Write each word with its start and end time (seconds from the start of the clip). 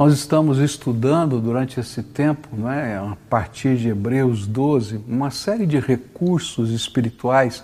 Nós 0.00 0.14
estamos 0.14 0.56
estudando 0.56 1.38
durante 1.38 1.78
esse 1.78 2.02
tempo, 2.02 2.48
não 2.56 2.72
é, 2.72 2.96
a 2.96 3.14
partir 3.28 3.76
de 3.76 3.90
Hebreus 3.90 4.46
12, 4.46 4.98
uma 5.06 5.30
série 5.30 5.66
de 5.66 5.78
recursos 5.78 6.70
espirituais 6.70 7.62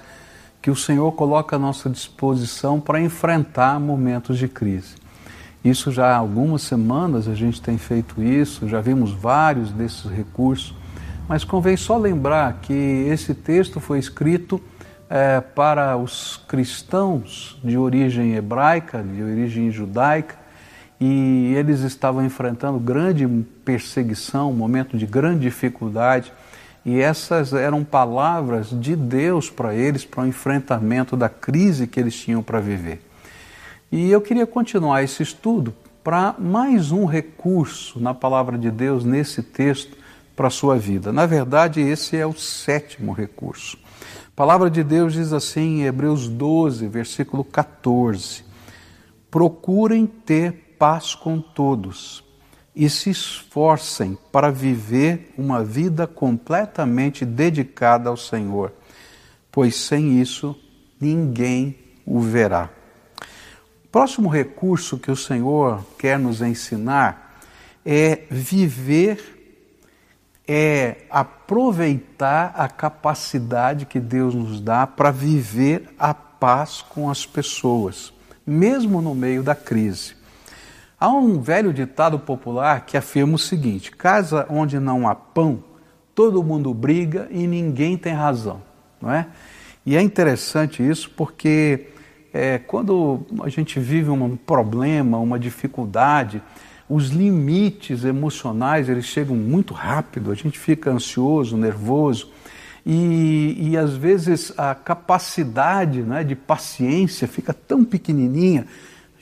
que 0.61 0.71
o 0.71 0.77
Senhor 0.77 1.11
coloca 1.13 1.57
à 1.57 1.59
nossa 1.59 1.89
disposição 1.89 2.79
para 2.79 3.01
enfrentar 3.01 3.81
momentos 3.81 4.37
de 4.37 4.49
crise. 4.49 4.97
Isso 5.65 5.91
já 5.91 6.09
há 6.09 6.17
algumas 6.17 6.61
semanas 6.61 7.27
a 7.27 7.35
gente 7.35 7.59
tem 7.63 7.79
feito 7.79 8.23
isso, 8.23 8.69
já 8.69 8.83
vimos 8.83 9.13
vários 9.13 9.71
desses 9.73 10.05
recursos, 10.05 10.75
mas 11.27 11.43
convém 11.43 11.75
só 11.75 11.97
lembrar 11.97 12.59
que 12.61 13.07
esse 13.09 13.33
texto 13.33 13.81
foi 13.81 13.99
escrito 13.99 14.61
é, 15.09 15.41
para 15.41 15.97
os 15.97 16.37
cristãos 16.47 17.59
de 17.65 17.79
origem 17.79 18.35
hebraica, 18.35 19.03
de 19.03 19.23
origem 19.23 19.71
judaica, 19.71 20.45
e 21.01 21.53
eles 21.55 21.81
estavam 21.81 22.25
enfrentando 22.25 22.79
grande 22.79 23.27
perseguição, 23.65 24.51
um 24.51 24.55
momento 24.55 24.97
de 24.97 25.07
grande 25.07 25.41
dificuldade, 25.41 26.33
e 26.85 27.01
essas 27.01 27.53
eram 27.53 27.85
palavras 27.85 28.69
de 28.71 28.95
Deus 28.95 29.51
para 29.51 29.75
eles, 29.75 30.05
para 30.05 30.23
o 30.23 30.27
enfrentamento 30.27 31.17
da 31.17 31.29
crise 31.29 31.87
que 31.87 31.99
eles 31.99 32.15
tinham 32.15 32.43
para 32.43 32.61
viver. 32.61 33.03
E 33.91 34.11
eu 34.11 34.21
queria 34.21 34.47
continuar 34.47 35.03
esse 35.03 35.23
estudo 35.23 35.75
para 36.03 36.35
mais 36.39 36.93
um 36.93 37.05
recurso 37.05 37.99
na 37.99 38.15
palavra 38.15 38.57
de 38.57 38.71
Deus 38.71 39.05
nesse 39.05 39.43
texto 39.43 39.97
para 40.37 40.47
a 40.47 40.51
sua 40.51 40.77
vida. 40.77 41.13
Na 41.13 41.27
verdade, 41.27 41.81
esse 41.81 42.17
é 42.17 42.27
o 42.27 42.35
sétimo 42.35 43.13
recurso. 43.13 43.77
A 44.29 44.37
palavra 44.37 44.71
de 44.71 44.85
Deus 44.85 45.15
diz 45.15 45.33
assim 45.33 45.81
em 45.81 45.85
Hebreus 45.87 46.29
12, 46.29 46.87
versículo 46.87 47.43
14: 47.43 48.45
Procurem 49.31 50.07
ter 50.07 50.66
paz 50.79 51.15
com 51.15 51.41
todos 51.41 52.25
e 52.75 52.91
se 52.91 53.09
esforcem 53.09 54.19
para 54.31 54.51
viver 54.51 55.33
uma 55.39 55.65
vida 55.65 56.07
completamente 56.07 57.25
dedicada 57.25 58.11
ao 58.11 58.17
Senhor, 58.17 58.73
pois 59.51 59.77
sem 59.77 60.21
isso 60.21 60.55
ninguém 61.01 61.79
o 62.05 62.21
verá. 62.21 62.69
O 63.85 63.89
próximo 63.89 64.29
recurso 64.29 64.99
que 64.99 65.11
o 65.11 65.17
Senhor 65.17 65.83
quer 65.99 66.19
nos 66.19 66.43
ensinar 66.43 67.41
é 67.85 68.25
viver, 68.31 69.63
é 70.47 70.99
aproveitar 71.09 72.53
a 72.57 72.69
capacidade 72.69 73.87
que 73.87 74.01
Deus 74.01 74.35
nos 74.35 74.61
dá 74.61 74.87
para 74.87 75.11
viver 75.11 75.89
a 75.99 76.13
paz 76.13 76.83
com 76.83 77.09
as 77.09 77.25
pessoas, 77.25 78.13
mesmo 78.47 79.01
no 79.01 79.15
meio 79.15 79.43
da 79.43 79.55
crise. 79.55 80.16
Há 80.99 81.11
um 81.11 81.43
velho 81.43 81.75
ditado 81.75 82.19
popular 82.19 82.87
que 82.87 82.97
afirma 82.97 83.35
o 83.35 83.39
seguinte: 83.39 83.91
casa 83.91 84.47
onde 84.49 84.81
não 84.81 85.07
há 85.07 85.15
pão, 85.15 85.63
todo 86.15 86.43
mundo 86.43 86.73
briga 86.73 87.29
e 87.31 87.47
ninguém 87.47 87.99
tem 87.99 88.15
razão, 88.15 88.63
não 89.01 89.13
é? 89.13 89.27
E 89.85 89.95
é 89.95 90.01
interessante 90.01 90.83
isso 90.83 91.11
porque 91.15 91.89
é, 92.33 92.59
quando 92.59 93.27
a 93.43 93.49
gente 93.51 93.79
vive 93.79 94.09
um 94.09 94.37
problema, 94.37 95.19
uma 95.19 95.39
dificuldade, 95.39 96.43
os 96.89 97.11
limites 97.11 98.05
emocionais 98.05 98.89
eles 98.89 99.05
chegam 99.05 99.37
muito 99.37 99.75
rápido, 99.75 100.33
a 100.33 100.35
gente 100.35 100.59
fica 100.59 100.91
ansioso, 100.91 101.59
nervoso 101.59 102.31
e, 102.87 103.57
e 103.59 103.77
às 103.77 103.95
vezes 103.95 104.53
a 104.57 104.75
capacidade 104.75 106.03
né, 106.03 106.25
de 106.25 106.35
paciência 106.35 107.29
fica 107.29 107.53
tão 107.53 107.85
pequenininha 107.85 108.67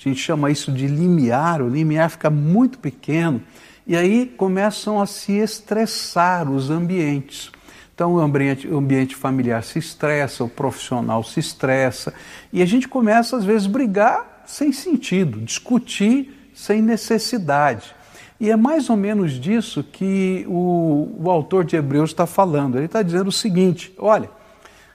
gente 0.09 0.21
chama 0.21 0.51
isso 0.51 0.73
de 0.73 0.87
limiar, 0.87 1.63
o 1.63 1.69
limiar 1.69 2.11
fica 2.11 2.31
muito 2.31 2.79
pequeno 2.79 3.43
e 3.87 3.97
aí 3.97 4.27
começam 4.27 5.01
a 5.01 5.07
se 5.07 5.33
estressar 5.33 6.51
os 6.51 6.71
ambientes. 6.71 7.51
Então 7.95 8.15
o 8.15 8.21
ambiente, 8.21 8.67
o 8.67 8.79
ambiente 8.79 9.15
familiar 9.15 9.63
se 9.63 9.79
estressa, 9.79 10.43
o 10.43 10.49
profissional 10.49 11.23
se 11.23 11.39
estressa 11.41 12.13
e 12.53 12.61
a 12.61 12.67
gente 12.67 12.89
começa 12.89 13.37
às 13.37 13.45
vezes 13.45 13.67
brigar 13.67 14.43
sem 14.47 14.73
sentido, 14.73 15.41
discutir 15.41 16.51
sem 16.55 16.83
necessidade. 16.83 17.95
E 18.41 18.51
é 18.51 18.57
mais 18.57 18.91
ou 18.91 18.97
menos 18.97 19.33
disso 19.33 19.83
que 19.83 20.45
o, 20.49 21.17
o 21.19 21.31
autor 21.31 21.65
de 21.65 21.77
Hebreus 21.77 22.11
está 22.11 22.27
falando. 22.27 22.77
Ele 22.77 22.87
está 22.87 23.01
dizendo 23.01 23.29
o 23.29 23.33
seguinte: 23.33 23.95
olha, 23.97 24.29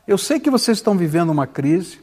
eu 0.08 0.18
sei 0.18 0.40
que 0.40 0.50
vocês 0.50 0.78
estão 0.78 0.98
vivendo 0.98 1.30
uma 1.30 1.48
crise, 1.48 2.00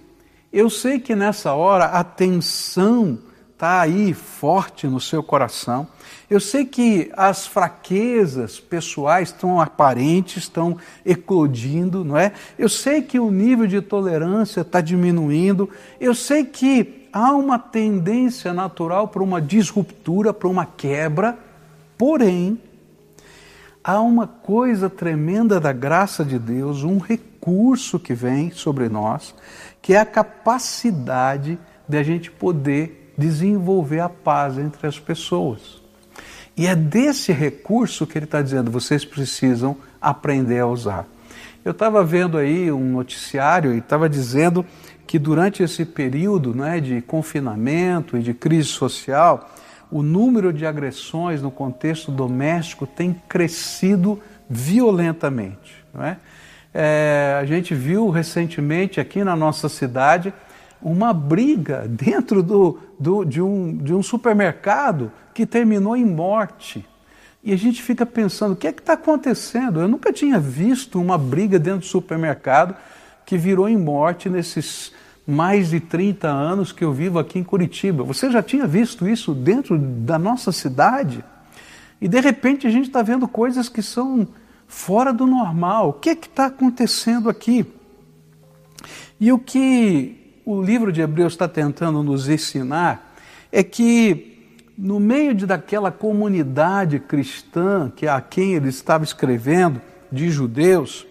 eu 0.56 0.70
sei 0.70 0.98
que 0.98 1.14
nessa 1.14 1.52
hora 1.52 1.84
a 1.84 2.02
tensão 2.02 3.18
está 3.52 3.82
aí 3.82 4.14
forte 4.14 4.86
no 4.86 4.98
seu 4.98 5.22
coração. 5.22 5.86
Eu 6.30 6.40
sei 6.40 6.64
que 6.64 7.12
as 7.14 7.46
fraquezas 7.46 8.58
pessoais 8.58 9.28
estão 9.28 9.60
aparentes, 9.60 10.44
estão 10.44 10.78
eclodindo, 11.04 12.02
não 12.06 12.16
é? 12.16 12.32
Eu 12.58 12.70
sei 12.70 13.02
que 13.02 13.20
o 13.20 13.30
nível 13.30 13.66
de 13.66 13.82
tolerância 13.82 14.62
está 14.62 14.80
diminuindo. 14.80 15.68
Eu 16.00 16.14
sei 16.14 16.42
que 16.42 17.06
há 17.12 17.32
uma 17.32 17.58
tendência 17.58 18.54
natural 18.54 19.08
para 19.08 19.22
uma 19.22 19.42
disruptura, 19.42 20.32
para 20.32 20.48
uma 20.48 20.64
quebra. 20.64 21.36
Porém, 21.98 22.58
há 23.84 24.00
uma 24.00 24.26
coisa 24.26 24.88
tremenda 24.88 25.60
da 25.60 25.72
graça 25.72 26.24
de 26.24 26.38
Deus, 26.38 26.82
um 26.82 26.96
recurso 26.98 28.00
que 28.00 28.14
vem 28.14 28.50
sobre 28.50 28.88
nós, 28.88 29.34
que 29.86 29.94
é 29.94 30.00
a 30.00 30.04
capacidade 30.04 31.56
de 31.88 31.96
a 31.96 32.02
gente 32.02 32.28
poder 32.28 33.14
desenvolver 33.16 34.00
a 34.00 34.08
paz 34.08 34.58
entre 34.58 34.84
as 34.84 34.98
pessoas. 34.98 35.80
E 36.56 36.66
é 36.66 36.74
desse 36.74 37.30
recurso 37.30 38.04
que 38.04 38.18
ele 38.18 38.24
está 38.24 38.42
dizendo, 38.42 38.68
vocês 38.68 39.04
precisam 39.04 39.76
aprender 40.00 40.58
a 40.58 40.66
usar. 40.66 41.06
Eu 41.64 41.70
estava 41.70 42.02
vendo 42.02 42.36
aí 42.36 42.72
um 42.72 42.90
noticiário 42.90 43.72
e 43.74 43.78
estava 43.78 44.08
dizendo 44.08 44.66
que 45.06 45.20
durante 45.20 45.62
esse 45.62 45.84
período 45.84 46.52
né, 46.52 46.80
de 46.80 47.00
confinamento 47.00 48.16
e 48.16 48.22
de 48.24 48.34
crise 48.34 48.70
social, 48.70 49.48
o 49.88 50.02
número 50.02 50.52
de 50.52 50.66
agressões 50.66 51.40
no 51.40 51.52
contexto 51.52 52.10
doméstico 52.10 52.88
tem 52.88 53.22
crescido 53.28 54.20
violentamente. 54.50 55.84
Não 55.94 56.04
é? 56.04 56.16
É, 56.78 57.38
a 57.40 57.46
gente 57.46 57.74
viu 57.74 58.10
recentemente 58.10 59.00
aqui 59.00 59.24
na 59.24 59.34
nossa 59.34 59.66
cidade 59.66 60.30
uma 60.82 61.10
briga 61.14 61.88
dentro 61.88 62.42
do, 62.42 62.78
do, 63.00 63.24
de, 63.24 63.40
um, 63.40 63.74
de 63.78 63.94
um 63.94 64.02
supermercado 64.02 65.10
que 65.32 65.46
terminou 65.46 65.96
em 65.96 66.04
morte. 66.04 66.84
E 67.42 67.50
a 67.50 67.56
gente 67.56 67.82
fica 67.82 68.04
pensando, 68.04 68.52
o 68.52 68.56
que 68.56 68.66
é 68.66 68.72
que 68.74 68.82
está 68.82 68.92
acontecendo? 68.92 69.80
Eu 69.80 69.88
nunca 69.88 70.12
tinha 70.12 70.38
visto 70.38 71.00
uma 71.00 71.16
briga 71.16 71.58
dentro 71.58 71.80
do 71.80 71.86
supermercado 71.86 72.76
que 73.24 73.38
virou 73.38 73.70
em 73.70 73.78
morte 73.78 74.28
nesses 74.28 74.92
mais 75.26 75.70
de 75.70 75.80
30 75.80 76.28
anos 76.28 76.72
que 76.72 76.84
eu 76.84 76.92
vivo 76.92 77.18
aqui 77.18 77.38
em 77.38 77.44
Curitiba. 77.44 78.04
Você 78.04 78.30
já 78.30 78.42
tinha 78.42 78.66
visto 78.66 79.08
isso 79.08 79.32
dentro 79.32 79.78
da 79.78 80.18
nossa 80.18 80.52
cidade? 80.52 81.24
E 82.02 82.06
de 82.06 82.20
repente 82.20 82.66
a 82.66 82.70
gente 82.70 82.88
está 82.88 83.00
vendo 83.00 83.26
coisas 83.26 83.66
que 83.66 83.80
são 83.80 84.28
fora 84.66 85.12
do 85.12 85.26
normal. 85.26 85.90
O 85.90 85.92
que 85.92 86.10
é 86.10 86.12
está 86.12 86.46
acontecendo 86.46 87.28
aqui? 87.28 87.66
E 89.18 89.32
o 89.32 89.38
que 89.38 90.40
o 90.44 90.60
livro 90.62 90.92
de 90.92 91.00
Hebreus 91.00 91.32
está 91.32 91.48
tentando 91.48 92.02
nos 92.02 92.28
ensinar 92.28 93.16
é 93.50 93.62
que 93.62 94.34
no 94.76 95.00
meio 95.00 95.34
de 95.34 95.46
daquela 95.46 95.90
comunidade 95.90 96.98
cristã 96.98 97.90
que 97.94 98.06
a 98.06 98.20
quem 98.20 98.54
ele 98.54 98.68
estava 98.68 99.04
escrevendo, 99.04 99.80
de 100.12 100.30
judeus, 100.30 101.06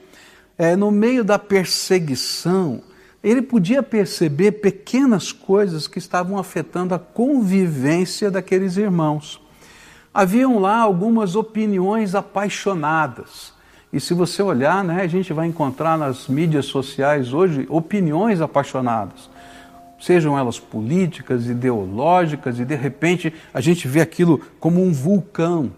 é, 0.58 0.76
no 0.76 0.92
meio 0.92 1.24
da 1.24 1.38
perseguição, 1.38 2.82
ele 3.24 3.42
podia 3.42 3.84
perceber 3.84 4.54
pequenas 4.54 5.32
coisas 5.32 5.88
que 5.88 5.98
estavam 5.98 6.38
afetando 6.38 6.94
a 6.94 7.00
convivência 7.00 8.32
daqueles 8.32 8.78
irmãos 8.78 9.42
haviam 10.16 10.60
lá 10.60 10.80
algumas 10.80 11.36
opiniões 11.36 12.16
apaixonadas. 12.16 13.54
E 13.92 14.00
se 14.00 14.14
você 14.14 14.42
olhar, 14.42 14.82
né, 14.82 15.02
a 15.02 15.08
gente 15.08 15.34
vai 15.34 15.46
encontrar 15.46 15.98
nas 15.98 16.30
mídias 16.30 16.68
sociais 16.68 17.34
hoje 17.34 17.66
opiniões 17.70 18.40
apaixonadas. 18.40 19.30
Sejam 20.00 20.38
elas 20.38 20.58
políticas, 20.58 21.48
ideológicas, 21.48 22.62
e 22.62 22.64
de 22.64 22.76
repente 22.76 23.34
a 23.54 23.60
gente 23.60 23.90
vê 23.90 24.00
aquilo 24.00 24.40
como 24.58 24.82
um 24.82 24.94
vulcão. 24.94 25.74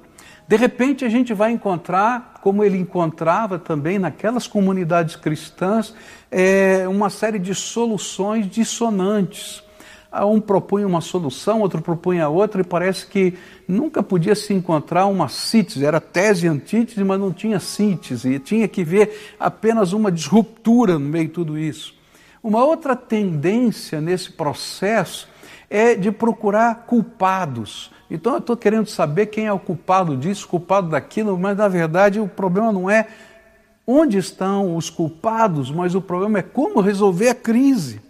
De 0.47 0.55
repente 0.55 1.03
a 1.03 1.09
gente 1.09 1.33
vai 1.33 1.51
encontrar, 1.51 2.35
como 2.43 2.63
ele 2.63 2.77
encontrava 2.77 3.57
também 3.57 3.97
naquelas 3.97 4.45
comunidades 4.45 5.15
cristãs, 5.15 5.95
é, 6.29 6.87
uma 6.87 7.09
série 7.09 7.39
de 7.39 7.55
soluções 7.55 8.47
dissonantes 8.47 9.63
um 10.13 10.39
propunha 10.39 10.87
uma 10.87 11.01
solução, 11.01 11.61
outro 11.61 11.81
propunha 11.81 12.29
outra, 12.29 12.61
e 12.61 12.63
parece 12.63 13.05
que 13.05 13.33
nunca 13.67 14.01
podia 14.01 14.35
se 14.35 14.53
encontrar 14.53 15.05
uma 15.05 15.27
síntese, 15.27 15.85
era 15.85 15.99
tese 15.99 16.45
e 16.45 16.49
antítese, 16.49 17.03
mas 17.03 17.19
não 17.19 17.31
tinha 17.31 17.59
síntese, 17.59 18.39
tinha 18.39 18.67
que 18.67 18.83
ver 18.83 19.35
apenas 19.39 19.93
uma 19.93 20.11
disruptura 20.11 20.93
no 20.93 21.07
meio 21.07 21.27
de 21.27 21.33
tudo 21.33 21.57
isso. 21.57 21.93
Uma 22.41 22.63
outra 22.63 22.95
tendência 22.95 23.99
nesse 23.99 24.31
processo 24.31 25.27
é 25.69 25.95
de 25.95 26.11
procurar 26.11 26.85
culpados, 26.85 27.91
Então 28.09 28.33
eu 28.33 28.39
estou 28.39 28.55
querendo 28.55 28.87
saber 28.87 29.25
quem 29.25 29.47
é 29.47 29.51
o 29.51 29.59
culpado 29.59 30.15
disso, 30.15 30.47
culpado 30.47 30.89
daquilo, 30.89 31.37
mas 31.37 31.57
na 31.57 31.67
verdade 31.67 32.21
o 32.21 32.27
problema 32.27 32.71
não 32.71 32.89
é 32.89 33.07
onde 33.85 34.17
estão 34.17 34.77
os 34.77 34.89
culpados, 34.89 35.69
mas 35.69 35.93
o 35.93 36.01
problema 36.01 36.39
é 36.39 36.41
como 36.41 36.79
resolver 36.79 37.27
a 37.29 37.35
crise. 37.35 38.01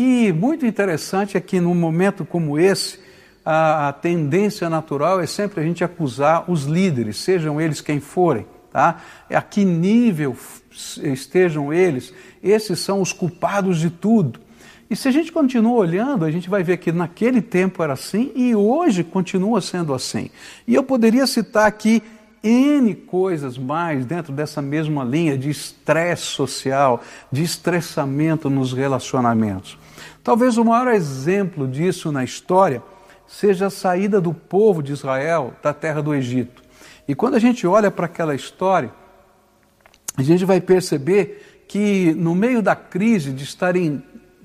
E 0.00 0.32
muito 0.32 0.64
interessante 0.64 1.36
é 1.36 1.40
que 1.40 1.58
num 1.58 1.74
momento 1.74 2.24
como 2.24 2.56
esse, 2.56 3.00
a, 3.44 3.88
a 3.88 3.92
tendência 3.92 4.70
natural 4.70 5.20
é 5.20 5.26
sempre 5.26 5.60
a 5.60 5.64
gente 5.64 5.82
acusar 5.82 6.48
os 6.48 6.66
líderes, 6.66 7.16
sejam 7.16 7.60
eles 7.60 7.80
quem 7.80 7.98
forem, 7.98 8.46
tá? 8.70 9.02
A 9.28 9.42
que 9.42 9.64
nível 9.64 10.36
estejam 11.02 11.72
eles, 11.72 12.14
esses 12.40 12.78
são 12.78 13.02
os 13.02 13.12
culpados 13.12 13.80
de 13.80 13.90
tudo. 13.90 14.38
E 14.88 14.94
se 14.94 15.08
a 15.08 15.10
gente 15.10 15.32
continua 15.32 15.74
olhando, 15.74 16.24
a 16.24 16.30
gente 16.30 16.48
vai 16.48 16.62
ver 16.62 16.76
que 16.76 16.92
naquele 16.92 17.42
tempo 17.42 17.82
era 17.82 17.94
assim 17.94 18.30
e 18.36 18.54
hoje 18.54 19.02
continua 19.02 19.60
sendo 19.60 19.92
assim. 19.92 20.30
E 20.64 20.76
eu 20.76 20.84
poderia 20.84 21.26
citar 21.26 21.66
aqui 21.66 22.04
N 22.40 22.94
coisas 22.94 23.58
mais 23.58 24.06
dentro 24.06 24.32
dessa 24.32 24.62
mesma 24.62 25.02
linha 25.02 25.36
de 25.36 25.50
estresse 25.50 26.22
social, 26.22 27.02
de 27.32 27.42
estressamento 27.42 28.48
nos 28.48 28.72
relacionamentos. 28.72 29.76
Talvez 30.22 30.56
o 30.58 30.64
maior 30.64 30.88
exemplo 30.88 31.66
disso 31.66 32.12
na 32.12 32.24
história 32.24 32.82
seja 33.26 33.66
a 33.66 33.70
saída 33.70 34.20
do 34.20 34.32
povo 34.32 34.82
de 34.82 34.92
Israel 34.92 35.54
da 35.62 35.72
terra 35.72 36.02
do 36.02 36.14
Egito. 36.14 36.62
E 37.06 37.14
quando 37.14 37.34
a 37.34 37.38
gente 37.38 37.66
olha 37.66 37.90
para 37.90 38.06
aquela 38.06 38.34
história, 38.34 38.92
a 40.16 40.22
gente 40.22 40.44
vai 40.44 40.60
perceber 40.60 41.64
que 41.68 42.14
no 42.14 42.34
meio 42.34 42.62
da 42.62 42.74
crise 42.74 43.32
de 43.32 43.44
estarem 43.44 44.02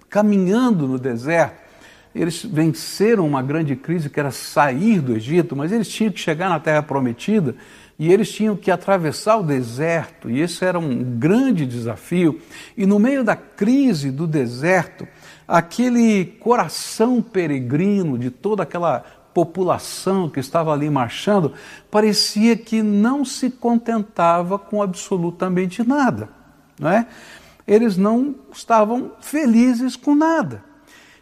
caminhando 0.09 0.87
no 0.87 0.99
deserto, 0.99 1.63
eles 2.13 2.45
venceram 2.45 3.25
uma 3.25 3.41
grande 3.41 3.75
crise 3.75 4.09
que 4.09 4.19
era 4.19 4.29
sair 4.29 5.01
do 5.01 5.15
Egito, 5.15 5.55
mas 5.55 5.71
eles 5.71 5.87
tinham 5.87 6.11
que 6.11 6.19
chegar 6.19 6.47
na 6.47 6.59
terra 6.59 6.83
prometida 6.83 7.55
e 7.97 8.11
eles 8.11 8.31
tinham 8.31 8.55
que 8.55 8.69
atravessar 8.69 9.37
o 9.37 9.43
deserto, 9.43 10.29
e 10.29 10.41
esse 10.41 10.65
era 10.65 10.77
um 10.77 11.03
grande 11.17 11.65
desafio. 11.65 12.39
E 12.75 12.85
no 12.85 12.99
meio 12.99 13.23
da 13.23 13.35
crise 13.35 14.11
do 14.11 14.27
deserto, 14.27 15.07
aquele 15.47 16.25
coração 16.25 17.21
peregrino 17.21 18.17
de 18.17 18.29
toda 18.29 18.63
aquela 18.63 19.03
população 19.33 20.29
que 20.29 20.39
estava 20.39 20.71
ali 20.71 20.89
marchando, 20.89 21.53
parecia 21.89 22.55
que 22.55 22.83
não 22.83 23.25
se 23.25 23.49
contentava 23.49 24.59
com 24.59 24.81
absolutamente 24.81 25.83
nada, 25.83 26.29
não 26.79 26.89
é? 26.89 27.07
eles 27.67 27.97
não 27.97 28.35
estavam 28.51 29.13
felizes 29.21 29.95
com 29.95 30.13
nada. 30.13 30.63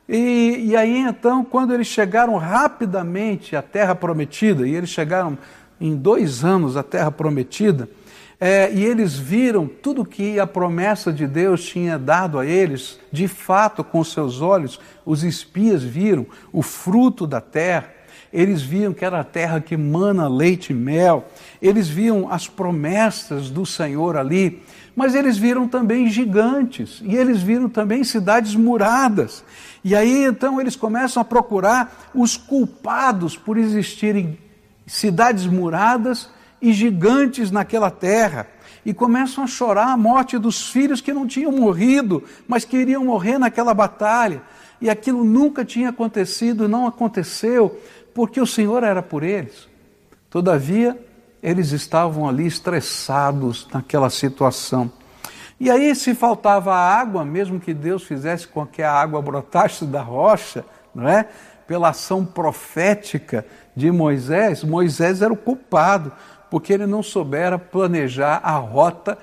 E, 0.10 0.66
e, 0.68 0.76
aí 0.76 0.98
então, 0.98 1.44
quando 1.44 1.74
eles 1.74 1.88
chegaram 1.88 2.36
rapidamente 2.36 3.56
à 3.56 3.62
Terra 3.62 3.96
Prometida, 3.96 4.68
e 4.68 4.76
eles 4.76 4.90
chegaram 4.90 5.38
em 5.80 5.96
dois 5.96 6.44
anos 6.44 6.76
à 6.76 6.84
Terra 6.84 7.12
Prometida, 7.12 7.88
é, 8.44 8.74
e 8.74 8.84
eles 8.84 9.16
viram 9.16 9.68
tudo 9.68 10.04
que 10.04 10.40
a 10.40 10.48
promessa 10.48 11.14
de 11.14 11.28
Deus 11.28 11.64
tinha 11.64 12.00
dado 12.00 12.40
a 12.40 12.46
eles, 12.46 13.00
de 13.12 13.28
fato, 13.28 13.84
com 13.84 14.04
seus 14.04 14.42
olhos, 14.42 14.80
os 15.06 15.24
espias 15.24 15.84
viram 15.84 16.26
o 16.52 16.64
fruto 16.64 17.28
da 17.28 17.40
terra, 17.40 17.94
eles 18.34 18.64
viam 18.64 18.94
que 18.94 19.06
era 19.06 19.20
a 19.20 19.24
terra 19.24 19.62
que 19.62 19.78
mana 19.78 20.28
leite 20.28 20.72
e 20.72 20.76
mel, 20.76 21.28
eles 21.62 21.88
viam 21.88 22.32
as 22.32 22.48
promessas 22.48 23.52
do 23.52 23.64
Senhor 23.64 24.18
ali, 24.18 24.64
mas 24.96 25.14
eles 25.14 25.38
viram 25.38 25.68
também 25.68 26.10
gigantes. 26.10 27.00
E 27.04 27.16
eles 27.16 27.44
viram 27.44 27.70
também 27.70 28.04
cidades 28.04 28.56
muradas. 28.56 29.44
E 29.84 29.96
aí 29.96 30.26
então 30.26 30.60
eles 30.60 30.76
começam 30.76 31.22
a 31.22 31.26
procurar 31.26 32.10
os 32.16 32.38
culpados 32.38 33.38
por 33.38 33.56
existirem 33.56 34.40
cidades 34.88 35.46
muradas 35.46 36.30
e 36.62 36.72
gigantes 36.72 37.50
naquela 37.52 37.90
terra. 37.90 38.48
E 38.86 38.94
começam 38.94 39.44
a 39.44 39.48
chorar 39.48 39.92
a 39.92 39.98
morte 39.98 40.38
dos 40.38 40.70
filhos 40.70 41.02
que 41.02 41.14
não 41.14 41.28
tinham 41.28 41.52
morrido, 41.52 42.24
mas 42.48 42.66
queriam 42.66 43.06
morrer 43.06 43.38
naquela 43.38 43.74
batalha. 43.74 44.42
E 44.80 44.90
aquilo 44.90 45.24
nunca 45.24 45.64
tinha 45.64 45.90
acontecido, 45.90 46.68
não 46.68 46.88
aconteceu, 46.88 47.80
porque 48.14 48.42
o 48.42 48.48
Senhor 48.48 48.84
era 48.84 49.02
por 49.02 49.22
eles. 49.24 49.70
Todavia, 50.30 50.98
eles 51.44 51.72
estavam 51.72 52.28
ali 52.28 52.48
estressados 52.48 53.68
naquela 53.72 54.10
situação. 54.10 54.92
E 55.60 55.70
aí, 55.70 55.94
se 55.94 56.16
faltava 56.16 56.74
água, 56.74 57.24
mesmo 57.24 57.60
que 57.60 57.74
Deus 57.74 58.02
fizesse 58.02 58.48
com 58.48 58.66
que 58.66 58.82
a 58.82 58.92
água 58.92 59.22
brotasse 59.22 59.86
da 59.86 60.02
rocha, 60.02 60.66
não 60.94 61.08
é? 61.08 61.28
Pela 61.68 61.90
ação 61.90 62.26
profética 62.26 63.46
de 63.76 63.92
Moisés, 63.92 64.64
Moisés 64.64 65.22
era 65.22 65.32
o 65.32 65.38
culpado, 65.38 66.12
porque 66.52 66.74
ele 66.74 66.86
não 66.86 67.02
soubera 67.02 67.58
planejar 67.58 68.42
a 68.44 68.58
rota 68.58 69.18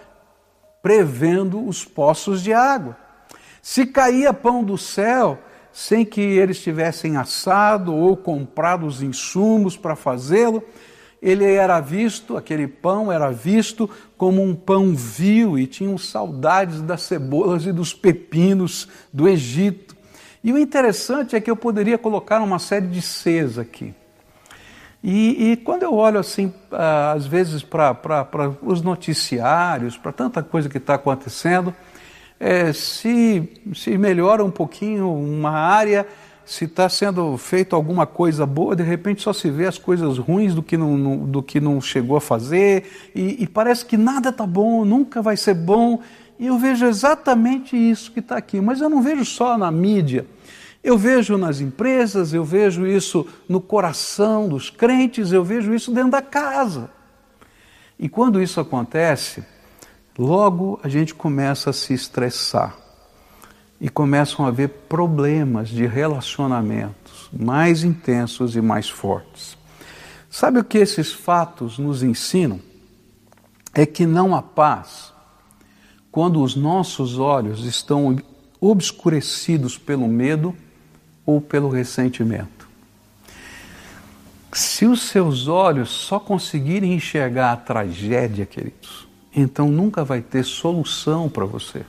prevendo 0.82 1.62
os 1.62 1.84
poços 1.84 2.42
de 2.42 2.54
água. 2.54 2.96
Se 3.60 3.84
caía 3.84 4.32
pão 4.32 4.64
do 4.64 4.78
céu, 4.78 5.38
sem 5.70 6.06
que 6.06 6.22
eles 6.22 6.58
tivessem 6.62 7.18
assado 7.18 7.94
ou 7.94 8.16
comprado 8.16 8.86
os 8.86 9.02
insumos 9.02 9.76
para 9.76 9.94
fazê-lo, 9.94 10.64
ele 11.20 11.44
era 11.44 11.78
visto, 11.80 12.34
aquele 12.34 12.66
pão 12.66 13.12
era 13.12 13.30
visto 13.30 13.90
como 14.16 14.42
um 14.42 14.54
pão 14.54 14.94
vil 14.94 15.58
e 15.58 15.66
tinham 15.66 15.98
saudades 15.98 16.80
das 16.80 17.02
cebolas 17.02 17.66
e 17.66 17.72
dos 17.72 17.92
pepinos 17.92 18.88
do 19.12 19.28
Egito. 19.28 19.94
E 20.42 20.50
o 20.50 20.56
interessante 20.56 21.36
é 21.36 21.40
que 21.42 21.50
eu 21.50 21.56
poderia 21.56 21.98
colocar 21.98 22.40
uma 22.40 22.58
série 22.58 22.86
de 22.86 23.02
Cs 23.02 23.58
aqui. 23.58 23.94
E, 25.02 25.52
e 25.52 25.56
quando 25.56 25.84
eu 25.84 25.94
olho 25.94 26.18
assim, 26.18 26.52
ah, 26.72 27.12
às 27.12 27.26
vezes, 27.26 27.62
para 27.62 28.26
os 28.62 28.82
noticiários, 28.82 29.96
para 29.96 30.12
tanta 30.12 30.42
coisa 30.42 30.68
que 30.68 30.78
está 30.78 30.94
acontecendo, 30.94 31.74
é, 32.40 32.72
se, 32.72 33.48
se 33.74 33.96
melhora 33.96 34.44
um 34.44 34.50
pouquinho 34.50 35.12
uma 35.12 35.50
área, 35.50 36.06
se 36.44 36.64
está 36.64 36.88
sendo 36.88 37.36
feito 37.36 37.76
alguma 37.76 38.06
coisa 38.06 38.46
boa, 38.46 38.74
de 38.74 38.82
repente 38.82 39.22
só 39.22 39.32
se 39.32 39.50
vê 39.50 39.66
as 39.66 39.76
coisas 39.76 40.18
ruins 40.18 40.54
do 40.54 40.62
que 40.62 40.76
não, 40.76 40.96
não 40.96 41.16
do 41.18 41.42
que 41.42 41.60
não 41.60 41.80
chegou 41.80 42.16
a 42.16 42.20
fazer, 42.20 43.10
e, 43.14 43.42
e 43.42 43.46
parece 43.46 43.84
que 43.84 43.96
nada 43.96 44.30
está 44.30 44.46
bom, 44.46 44.84
nunca 44.84 45.20
vai 45.20 45.36
ser 45.36 45.54
bom. 45.54 46.00
E 46.38 46.46
eu 46.46 46.56
vejo 46.56 46.86
exatamente 46.86 47.76
isso 47.76 48.12
que 48.12 48.20
está 48.20 48.36
aqui, 48.36 48.60
mas 48.60 48.80
eu 48.80 48.88
não 48.88 49.02
vejo 49.02 49.24
só 49.24 49.58
na 49.58 49.70
mídia. 49.70 50.24
Eu 50.88 50.96
vejo 50.96 51.36
nas 51.36 51.60
empresas, 51.60 52.32
eu 52.32 52.42
vejo 52.42 52.86
isso 52.86 53.26
no 53.46 53.60
coração 53.60 54.48
dos 54.48 54.70
crentes, 54.70 55.32
eu 55.32 55.44
vejo 55.44 55.74
isso 55.74 55.92
dentro 55.92 56.12
da 56.12 56.22
casa. 56.22 56.88
E 57.98 58.08
quando 58.08 58.40
isso 58.40 58.58
acontece, 58.58 59.44
logo 60.18 60.80
a 60.82 60.88
gente 60.88 61.14
começa 61.14 61.68
a 61.68 61.72
se 61.74 61.92
estressar 61.92 62.74
e 63.78 63.90
começam 63.90 64.46
a 64.46 64.48
haver 64.48 64.70
problemas 64.88 65.68
de 65.68 65.84
relacionamentos 65.84 67.28
mais 67.38 67.84
intensos 67.84 68.56
e 68.56 68.62
mais 68.62 68.88
fortes. 68.88 69.58
Sabe 70.30 70.58
o 70.58 70.64
que 70.64 70.78
esses 70.78 71.12
fatos 71.12 71.78
nos 71.78 72.02
ensinam? 72.02 72.60
É 73.74 73.84
que 73.84 74.06
não 74.06 74.34
há 74.34 74.40
paz 74.40 75.12
quando 76.10 76.42
os 76.42 76.56
nossos 76.56 77.18
olhos 77.18 77.66
estão 77.66 78.16
obscurecidos 78.58 79.76
pelo 79.76 80.08
medo 80.08 80.56
ou 81.28 81.42
pelo 81.42 81.68
ressentimento. 81.68 82.66
Se 84.50 84.86
os 84.86 85.02
seus 85.02 85.46
olhos 85.46 85.90
só 85.90 86.18
conseguirem 86.18 86.94
enxergar 86.94 87.52
a 87.52 87.56
tragédia, 87.56 88.46
queridos, 88.46 89.06
então 89.36 89.68
nunca 89.68 90.02
vai 90.02 90.22
ter 90.22 90.42
solução 90.42 91.28
para 91.28 91.44
você. 91.44 91.84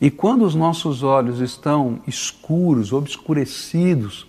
E 0.00 0.10
quando 0.10 0.44
os 0.44 0.56
nossos 0.56 1.04
olhos 1.04 1.38
estão 1.38 2.00
escuros, 2.04 2.92
obscurecidos 2.92 4.26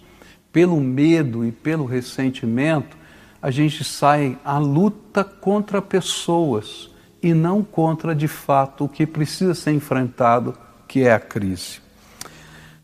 pelo 0.54 0.80
medo 0.80 1.44
e 1.44 1.52
pelo 1.52 1.86
ressentimento, 1.86 2.96
a 3.42 3.50
gente 3.50 3.84
sai 3.84 4.38
à 4.46 4.60
luta 4.60 5.24
contra 5.24 5.82
pessoas 5.82 6.92
e 7.20 7.34
não 7.34 7.64
contra 7.64 8.14
de 8.14 8.28
fato 8.28 8.86
o 8.86 8.90
que 8.90 9.08
precisa 9.08 9.56
ser 9.56 9.72
enfrentado, 9.72 10.56
que 10.88 11.02
é 11.02 11.12
a 11.12 11.20
crise. 11.20 11.80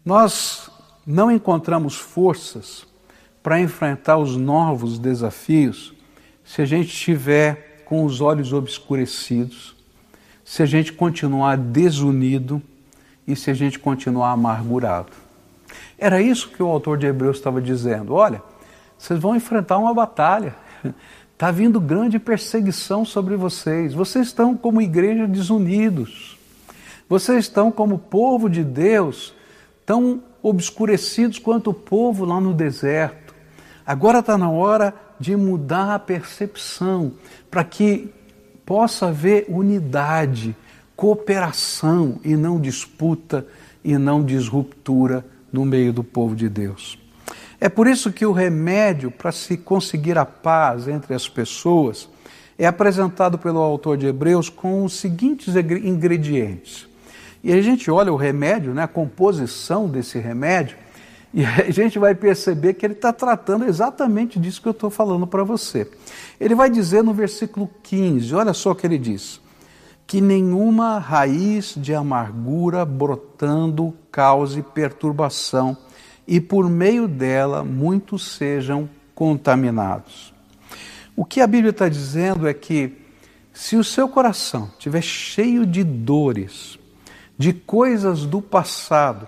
Nós 0.04 0.73
não 1.06 1.32
encontramos 1.32 1.96
forças 1.96 2.86
para 3.42 3.60
enfrentar 3.60 4.18
os 4.18 4.38
novos 4.38 4.98
desafios 4.98 5.94
se 6.46 6.62
a 6.62 6.66
gente 6.66 6.88
estiver 6.88 7.84
com 7.86 8.04
os 8.06 8.22
olhos 8.22 8.54
obscurecidos, 8.54 9.76
se 10.44 10.64
a 10.64 10.66
gente 10.66 10.94
continuar 10.94 11.58
desunido 11.58 12.62
e 13.28 13.36
se 13.36 13.50
a 13.50 13.54
gente 13.54 13.80
continuar 13.80 14.32
amargurado. 14.32 15.12
Era 15.98 16.22
isso 16.22 16.50
que 16.50 16.62
o 16.62 16.68
autor 16.68 16.98
de 16.98 17.06
Hebreus 17.06 17.38
estava 17.38 17.62
dizendo. 17.62 18.14
Olha, 18.14 18.42
vocês 18.98 19.20
vão 19.20 19.36
enfrentar 19.36 19.78
uma 19.78 19.94
batalha. 19.94 20.56
Está 21.34 21.50
vindo 21.52 21.80
grande 21.80 22.20
perseguição 22.20 23.06
sobre 23.06 23.36
vocês. 23.36 23.94
Vocês 23.94 24.28
estão 24.28 24.56
como 24.56 24.82
igreja 24.82 25.28
desunidos. 25.28 26.38
Vocês 27.08 27.46
estão 27.46 27.72
como 27.72 27.98
povo 27.98 28.50
de 28.50 28.64
Deus, 28.64 29.34
tão 29.86 30.22
obscurecidos 30.44 31.40
quanto 31.40 31.70
o 31.70 31.74
povo 31.74 32.26
lá 32.26 32.42
no 32.42 32.54
deserto. 32.54 33.34
Agora 33.86 34.20
está 34.20 34.38
na 34.38 34.50
hora 34.50 34.94
de 35.20 35.36
mudar 35.38 35.96
a 35.96 36.00
percepção, 36.00 37.14
para 37.50 37.64
que 37.64 38.14
possa 38.66 39.08
haver 39.08 39.46
unidade, 39.48 40.56
cooperação 40.96 42.20
e 42.24 42.36
não 42.36 42.60
disputa 42.60 43.48
e 43.84 43.98
não 43.98 44.24
disruptura 44.24 45.26
no 45.52 45.66
meio 45.66 45.94
do 45.94 46.04
povo 46.04 46.36
de 46.36 46.50
Deus. 46.50 47.00
É 47.60 47.70
por 47.70 47.88
isso 47.88 48.12
que 48.12 48.26
o 48.26 48.34
remédio 48.34 49.10
para 49.10 49.32
se 49.32 49.56
conseguir 49.56 50.18
a 50.18 50.26
paz 50.26 50.88
entre 50.88 51.14
as 51.14 51.30
pessoas 51.30 52.10
é 52.58 52.66
apresentado 52.66 53.38
pelo 53.38 53.60
autor 53.60 53.98
de 53.98 54.06
Hebreus 54.06 54.50
com 54.50 54.84
os 54.84 54.94
seguintes 54.94 55.56
ingredientes. 55.56 56.88
E 57.44 57.52
a 57.52 57.62
gente 57.62 57.92
olha 57.92 58.12
o 58.12 58.16
remédio, 58.16 58.74
né, 58.74 58.84
a 58.84 58.88
composição 58.88 59.90
desse 59.90 60.18
remédio, 60.18 60.78
e 61.34 61.44
a 61.46 61.72
gente 61.72 62.00
vai 62.00 62.16
perceber 62.16 62.76
que 62.76 62.86
ele 62.86 62.94
está 62.94 63.12
tratando 63.12 63.66
exatamente 63.66 64.40
disso 64.40 64.62
que 64.62 64.68
eu 64.68 64.72
estou 64.72 64.90
falando 64.90 65.28
para 65.28 65.44
você. 65.44 65.90
Ele 66.40 66.56
vai 66.56 66.70
dizer 66.70 67.04
no 67.04 67.14
versículo 67.14 67.70
15, 67.84 68.34
olha 68.34 68.54
só 68.54 68.72
o 68.72 68.76
que 68.76 68.88
ele 68.88 68.98
diz: 68.98 69.42
que 70.08 70.22
nenhuma 70.22 71.00
raiz 71.00 71.74
de 71.76 71.94
amargura 71.94 72.86
brotando 72.86 73.94
cause 74.12 74.62
perturbação, 74.62 75.76
e 76.26 76.40
por 76.40 76.70
meio 76.70 77.08
dela 77.08 77.64
muitos 77.64 78.36
sejam 78.36 78.90
contaminados. 79.14 80.34
O 81.16 81.26
que 81.26 81.42
a 81.42 81.48
Bíblia 81.48 81.72
está 81.72 81.90
dizendo 81.90 82.48
é 82.48 82.54
que 82.54 82.94
se 83.52 83.76
o 83.76 83.84
seu 83.84 84.08
coração 84.08 84.70
estiver 84.74 85.02
cheio 85.02 85.66
de 85.66 85.84
dores, 85.84 86.80
de 87.38 87.54
coisas 87.54 88.26
do 88.26 88.42
passado, 88.42 89.28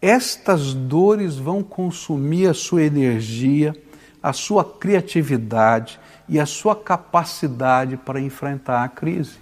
estas 0.00 0.72
dores 0.72 1.36
vão 1.36 1.62
consumir 1.62 2.48
a 2.48 2.54
sua 2.54 2.82
energia, 2.82 3.74
a 4.22 4.32
sua 4.32 4.64
criatividade 4.64 6.00
e 6.28 6.40
a 6.40 6.46
sua 6.46 6.74
capacidade 6.74 7.96
para 7.96 8.20
enfrentar 8.20 8.82
a 8.82 8.88
crise. 8.88 9.38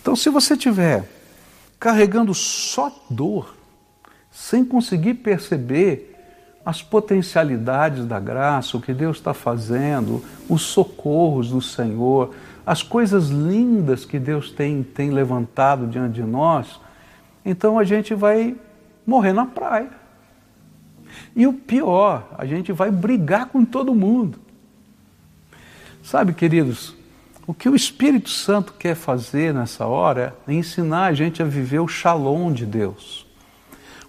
Então, 0.00 0.14
se 0.14 0.28
você 0.28 0.54
estiver 0.54 1.08
carregando 1.80 2.34
só 2.34 2.92
dor, 3.08 3.54
sem 4.30 4.64
conseguir 4.64 5.14
perceber 5.14 6.14
as 6.64 6.82
potencialidades 6.82 8.04
da 8.04 8.18
graça, 8.18 8.76
o 8.76 8.80
que 8.80 8.92
Deus 8.92 9.18
está 9.18 9.32
fazendo, 9.32 10.22
os 10.48 10.62
socorros 10.62 11.50
do 11.50 11.62
Senhor, 11.62 12.34
as 12.66 12.82
coisas 12.82 13.28
lindas 13.28 14.04
que 14.04 14.18
Deus 14.18 14.50
tem, 14.50 14.82
tem 14.82 15.10
levantado 15.10 15.86
diante 15.86 16.14
de 16.14 16.24
nós, 16.24 16.80
então 17.44 17.78
a 17.78 17.84
gente 17.84 18.12
vai 18.12 18.56
morrer 19.06 19.32
na 19.32 19.46
praia. 19.46 19.90
E 21.34 21.46
o 21.46 21.52
pior, 21.52 22.28
a 22.36 22.44
gente 22.44 22.72
vai 22.72 22.90
brigar 22.90 23.46
com 23.46 23.64
todo 23.64 23.94
mundo. 23.94 24.40
Sabe, 26.02 26.32
queridos, 26.34 26.94
o 27.46 27.54
que 27.54 27.68
o 27.68 27.76
Espírito 27.76 28.30
Santo 28.30 28.72
quer 28.72 28.96
fazer 28.96 29.54
nessa 29.54 29.86
hora 29.86 30.36
é 30.48 30.52
ensinar 30.52 31.06
a 31.06 31.12
gente 31.12 31.40
a 31.40 31.46
viver 31.46 31.78
o 31.78 31.86
shalom 31.86 32.52
de 32.52 32.66
Deus. 32.66 33.24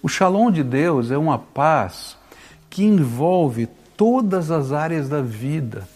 O 0.02 0.10
shalom 0.10 0.50
de 0.50 0.64
Deus 0.64 1.12
é 1.12 1.18
uma 1.18 1.38
paz 1.38 2.18
que 2.70 2.84
envolve 2.84 3.68
todas 3.96 4.50
as 4.50 4.72
áreas 4.72 5.08
da 5.08 5.22
vida, 5.22 5.88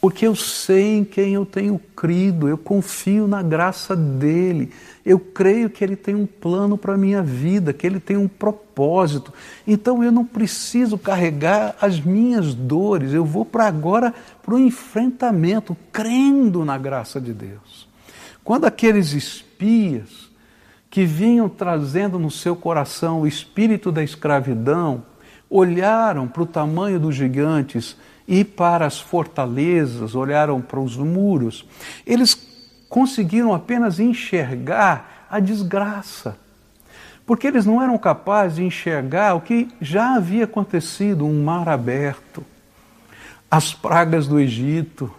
porque 0.00 0.26
eu 0.26 0.34
sei 0.34 0.96
em 0.96 1.04
quem 1.04 1.34
eu 1.34 1.44
tenho 1.44 1.78
crido, 1.94 2.48
eu 2.48 2.56
confio 2.56 3.28
na 3.28 3.42
graça 3.42 3.94
dele, 3.94 4.72
eu 5.04 5.20
creio 5.20 5.68
que 5.68 5.84
ele 5.84 5.94
tem 5.94 6.14
um 6.14 6.24
plano 6.24 6.78
para 6.78 6.94
a 6.94 6.96
minha 6.96 7.22
vida, 7.22 7.74
que 7.74 7.86
ele 7.86 8.00
tem 8.00 8.16
um 8.16 8.26
propósito. 8.26 9.30
Então 9.66 10.02
eu 10.02 10.10
não 10.10 10.24
preciso 10.24 10.96
carregar 10.96 11.76
as 11.78 12.00
minhas 12.00 12.54
dores, 12.54 13.12
eu 13.12 13.26
vou 13.26 13.44
para 13.44 13.66
agora 13.66 14.14
para 14.42 14.54
o 14.54 14.58
enfrentamento, 14.58 15.76
crendo 15.92 16.64
na 16.64 16.78
graça 16.78 17.20
de 17.20 17.34
Deus. 17.34 17.86
Quando 18.42 18.64
aqueles 18.64 19.12
espias 19.12 20.30
que 20.88 21.04
vinham 21.04 21.46
trazendo 21.46 22.18
no 22.18 22.30
seu 22.30 22.56
coração 22.56 23.20
o 23.20 23.26
espírito 23.26 23.92
da 23.92 24.02
escravidão, 24.02 25.04
olharam 25.50 26.26
para 26.26 26.42
o 26.42 26.46
tamanho 26.46 26.98
dos 26.98 27.14
gigantes 27.14 27.96
e 28.30 28.44
para 28.44 28.86
as 28.86 29.00
fortalezas, 29.00 30.14
olharam 30.14 30.62
para 30.62 30.78
os 30.78 30.96
muros, 30.96 31.66
eles 32.06 32.40
conseguiram 32.88 33.52
apenas 33.52 33.98
enxergar 33.98 35.26
a 35.28 35.40
desgraça. 35.40 36.38
Porque 37.26 37.48
eles 37.48 37.66
não 37.66 37.82
eram 37.82 37.98
capazes 37.98 38.58
de 38.58 38.62
enxergar 38.62 39.34
o 39.34 39.40
que 39.40 39.68
já 39.80 40.14
havia 40.14 40.44
acontecido 40.44 41.26
um 41.26 41.42
mar 41.42 41.68
aberto, 41.68 42.46
as 43.50 43.74
pragas 43.74 44.28
do 44.28 44.38
Egito 44.38 45.12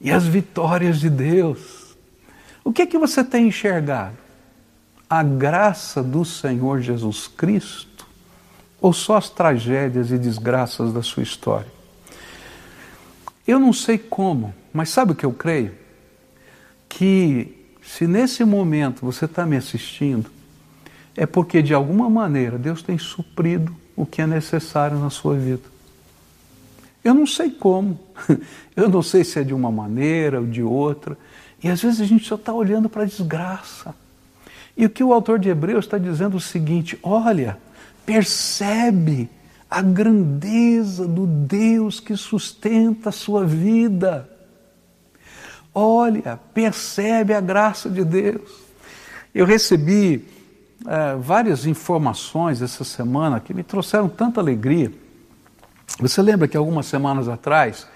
e 0.00 0.10
as 0.10 0.26
vitórias 0.26 0.98
de 0.98 1.08
Deus. 1.08 1.96
O 2.64 2.72
que 2.72 2.82
é 2.82 2.86
que 2.86 2.98
você 2.98 3.22
tem 3.22 3.46
enxergado? 3.46 4.18
A 5.08 5.22
graça 5.22 6.02
do 6.02 6.24
Senhor 6.24 6.80
Jesus 6.80 7.28
Cristo 7.28 8.08
ou 8.80 8.92
só 8.92 9.18
as 9.18 9.30
tragédias 9.30 10.10
e 10.10 10.18
desgraças 10.18 10.92
da 10.92 11.00
sua 11.00 11.22
história? 11.22 11.79
Eu 13.50 13.58
não 13.58 13.72
sei 13.72 13.98
como, 13.98 14.54
mas 14.72 14.90
sabe 14.90 15.10
o 15.10 15.14
que 15.16 15.26
eu 15.26 15.32
creio? 15.32 15.72
Que 16.88 17.66
se 17.82 18.06
nesse 18.06 18.44
momento 18.44 19.04
você 19.04 19.24
está 19.24 19.44
me 19.44 19.56
assistindo, 19.56 20.30
é 21.16 21.26
porque 21.26 21.60
de 21.60 21.74
alguma 21.74 22.08
maneira 22.08 22.56
Deus 22.56 22.80
tem 22.80 22.96
suprido 22.96 23.74
o 23.96 24.06
que 24.06 24.22
é 24.22 24.26
necessário 24.26 25.00
na 25.00 25.10
sua 25.10 25.36
vida. 25.36 25.64
Eu 27.02 27.12
não 27.12 27.26
sei 27.26 27.50
como, 27.50 27.98
eu 28.76 28.88
não 28.88 29.02
sei 29.02 29.24
se 29.24 29.40
é 29.40 29.42
de 29.42 29.52
uma 29.52 29.72
maneira 29.72 30.38
ou 30.38 30.46
de 30.46 30.62
outra, 30.62 31.18
e 31.60 31.68
às 31.68 31.82
vezes 31.82 32.00
a 32.00 32.04
gente 32.04 32.28
só 32.28 32.36
está 32.36 32.52
olhando 32.52 32.88
para 32.88 33.02
a 33.02 33.06
desgraça. 33.06 33.92
E 34.76 34.86
o 34.86 34.90
que 34.90 35.02
o 35.02 35.12
autor 35.12 35.40
de 35.40 35.48
Hebreus 35.48 35.86
está 35.86 35.98
dizendo 35.98 36.34
é 36.34 36.36
o 36.36 36.40
seguinte: 36.40 36.96
olha, 37.02 37.58
percebe 38.06 39.28
a 39.70 39.80
grandeza 39.80 41.06
do 41.06 41.26
Deus 41.26 42.00
que 42.00 42.16
sustenta 42.16 43.10
a 43.10 43.12
sua 43.12 43.44
vida. 43.44 44.28
Olha, 45.72 46.40
percebe 46.52 47.32
a 47.32 47.40
graça 47.40 47.88
de 47.88 48.04
Deus. 48.04 48.50
Eu 49.32 49.46
recebi 49.46 50.26
é, 50.86 51.14
várias 51.14 51.66
informações 51.66 52.60
essa 52.60 52.82
semana 52.82 53.38
que 53.38 53.54
me 53.54 53.62
trouxeram 53.62 54.08
tanta 54.08 54.40
alegria. 54.40 54.92
Você 56.00 56.20
lembra 56.20 56.48
que 56.48 56.56
algumas 56.56 56.86
semanas 56.86 57.28
atrás 57.28 57.86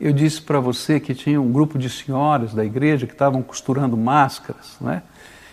eu 0.00 0.12
disse 0.12 0.40
para 0.40 0.60
você 0.60 0.98
que 0.98 1.14
tinha 1.14 1.40
um 1.40 1.52
grupo 1.52 1.78
de 1.78 1.90
senhoras 1.90 2.54
da 2.54 2.64
igreja 2.64 3.06
que 3.06 3.12
estavam 3.12 3.42
costurando 3.42 3.96
máscaras, 3.96 4.76
né? 4.80 5.02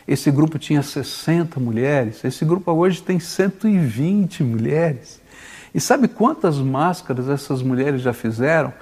Esse 0.08 0.30
grupo 0.30 0.60
tinha 0.60 0.84
60 0.84 1.60
mulheres, 1.60 2.24
esse 2.24 2.46
grupo 2.46 2.72
hoje 2.72 3.02
tem 3.02 3.20
120 3.20 4.44
mulheres. 4.44 5.20
E 5.76 5.82
sabe 5.82 6.08
quantas 6.08 6.58
máscaras 6.58 7.28
essas 7.28 7.62
mulheres 7.62 8.02
já 8.02 8.14
fizeram? 8.14 8.74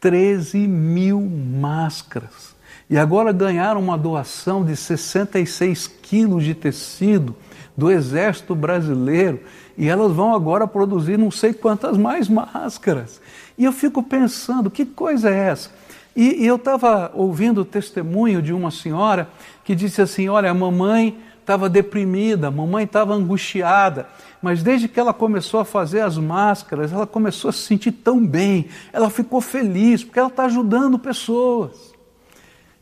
13 0.00 0.66
mil 0.66 1.20
máscaras. 1.20 2.56
E 2.90 2.98
agora 2.98 3.30
ganharam 3.30 3.80
uma 3.80 3.96
doação 3.96 4.64
de 4.64 4.74
66 4.74 5.86
quilos 5.86 6.42
de 6.42 6.52
tecido 6.52 7.36
do 7.76 7.88
Exército 7.88 8.52
Brasileiro. 8.52 9.42
E 9.78 9.88
elas 9.88 10.10
vão 10.10 10.34
agora 10.34 10.66
produzir 10.66 11.16
não 11.16 11.30
sei 11.30 11.54
quantas 11.54 11.96
mais 11.96 12.28
máscaras. 12.28 13.20
E 13.56 13.64
eu 13.64 13.70
fico 13.72 14.02
pensando, 14.02 14.72
que 14.72 14.84
coisa 14.84 15.30
é 15.30 15.50
essa? 15.50 15.70
E, 16.16 16.42
e 16.42 16.46
eu 16.48 16.56
estava 16.56 17.12
ouvindo 17.14 17.60
o 17.60 17.64
testemunho 17.64 18.42
de 18.42 18.52
uma 18.52 18.72
senhora 18.72 19.28
que 19.62 19.72
disse 19.72 20.02
assim: 20.02 20.28
Olha, 20.28 20.50
a 20.50 20.54
mamãe 20.54 21.16
estava 21.44 21.68
deprimida, 21.68 22.48
a 22.48 22.50
mamãe 22.50 22.84
estava 22.84 23.14
angustiada, 23.14 24.08
mas 24.40 24.62
desde 24.62 24.88
que 24.88 24.98
ela 24.98 25.12
começou 25.12 25.60
a 25.60 25.64
fazer 25.64 26.00
as 26.00 26.16
máscaras, 26.16 26.92
ela 26.92 27.06
começou 27.06 27.50
a 27.50 27.52
se 27.52 27.60
sentir 27.60 27.92
tão 27.92 28.26
bem, 28.26 28.68
ela 28.92 29.10
ficou 29.10 29.40
feliz, 29.40 30.02
porque 30.02 30.18
ela 30.18 30.28
está 30.28 30.46
ajudando 30.46 30.98
pessoas. 30.98 31.94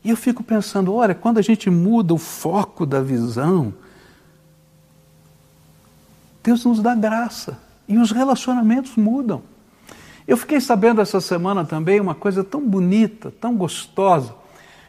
E 0.03 0.09
eu 0.09 0.17
fico 0.17 0.43
pensando: 0.43 0.93
olha, 0.93 1.13
quando 1.13 1.37
a 1.37 1.41
gente 1.41 1.69
muda 1.69 2.13
o 2.13 2.17
foco 2.17 2.85
da 2.85 3.01
visão, 3.01 3.73
Deus 6.41 6.65
nos 6.65 6.81
dá 6.81 6.95
graça 6.95 7.59
e 7.87 7.97
os 7.97 8.11
relacionamentos 8.11 8.95
mudam. 8.95 9.41
Eu 10.25 10.37
fiquei 10.37 10.61
sabendo 10.61 11.01
essa 11.01 11.19
semana 11.19 11.65
também 11.65 11.99
uma 11.99 12.15
coisa 12.15 12.43
tão 12.43 12.61
bonita, 12.61 13.31
tão 13.41 13.55
gostosa, 13.55 14.33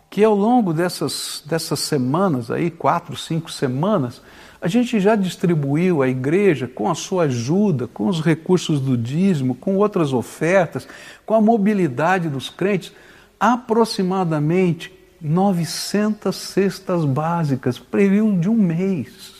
que 0.09 0.23
ao 0.23 0.35
longo 0.35 0.73
dessas, 0.73 1.43
dessas 1.45 1.81
semanas 1.81 2.51
aí, 2.51 2.71
quatro, 2.71 3.17
cinco 3.17 3.51
semanas, 3.51 4.23
a 4.65 4.69
gente 4.69 4.99
já 4.99 5.15
distribuiu 5.15 6.01
à 6.01 6.09
igreja, 6.09 6.67
com 6.67 6.91
a 6.91 6.95
sua 6.95 7.25
ajuda, 7.25 7.87
com 7.87 8.07
os 8.07 8.23
recursos 8.23 8.81
do 8.81 8.97
dízimo, 8.97 9.55
com 9.55 9.77
outras 9.77 10.13
ofertas, 10.13 10.89
com 11.27 11.35
a 11.35 11.41
mobilidade 11.41 12.31
dos 12.31 12.49
crentes, 12.49 12.91
aproximadamente 13.39 14.91
900 15.21 16.35
cestas 16.35 17.05
básicas, 17.05 17.79
período 17.79 18.41
de 18.41 18.49
um 18.49 18.55
mês. 18.55 19.35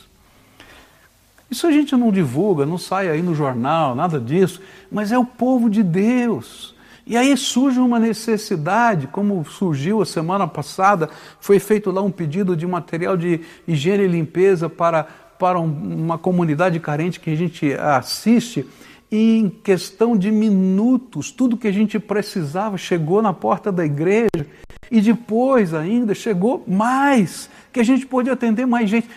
Isso 1.49 1.65
a 1.65 1.71
gente 1.71 1.95
não 1.95 2.11
divulga, 2.11 2.65
não 2.65 2.77
sai 2.77 3.09
aí 3.09 3.23
no 3.23 3.33
jornal, 3.33 3.95
nada 3.95 4.19
disso, 4.19 4.61
mas 4.91 5.11
é 5.11 5.17
o 5.17 5.25
povo 5.25 5.71
de 5.71 5.81
Deus. 5.81 6.74
E 7.07 7.15
aí 7.15 7.37
surge 7.37 7.79
uma 7.79 7.99
necessidade, 7.99 9.05
como 9.07 9.45
surgiu 9.45 10.01
a 10.01 10.05
semana 10.05 10.47
passada, 10.47 11.07
foi 11.39 11.59
feito 11.59 11.91
lá 11.91 12.01
um 12.01 12.09
pedido 12.09 12.55
de 12.55 12.65
material 12.65 13.15
de 13.15 13.41
higiene 13.67 14.05
e 14.05 14.07
limpeza 14.07 14.67
para, 14.67 15.03
para 15.37 15.59
uma 15.59 16.17
comunidade 16.17 16.79
carente 16.79 17.19
que 17.19 17.29
a 17.29 17.35
gente 17.35 17.71
assiste. 17.73 18.65
E 19.11 19.37
em 19.37 19.49
questão 19.49 20.17
de 20.17 20.31
minutos, 20.31 21.29
tudo 21.31 21.57
que 21.57 21.67
a 21.67 21.71
gente 21.71 21.99
precisava 21.99 22.75
chegou 22.75 23.21
na 23.21 23.31
porta 23.31 23.71
da 23.71 23.85
igreja. 23.85 24.47
E 24.89 24.99
depois 24.99 25.75
ainda 25.75 26.15
chegou 26.15 26.63
mais, 26.67 27.49
que 27.71 27.79
a 27.79 27.83
gente 27.83 28.05
pôde 28.05 28.31
atender 28.31 28.65
mais 28.65 28.89
gente. 28.89 29.07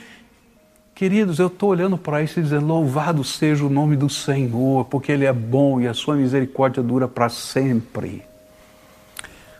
Queridos, 0.98 1.38
eu 1.38 1.46
estou 1.46 1.68
olhando 1.68 1.96
para 1.96 2.24
isso 2.24 2.40
e 2.40 2.42
dizendo: 2.42 2.66
louvado 2.66 3.22
seja 3.22 3.64
o 3.64 3.70
nome 3.70 3.94
do 3.94 4.10
Senhor, 4.10 4.84
porque 4.86 5.12
Ele 5.12 5.24
é 5.24 5.32
bom 5.32 5.80
e 5.80 5.86
a 5.86 5.94
sua 5.94 6.16
misericórdia 6.16 6.82
dura 6.82 7.06
para 7.06 7.28
sempre. 7.28 8.24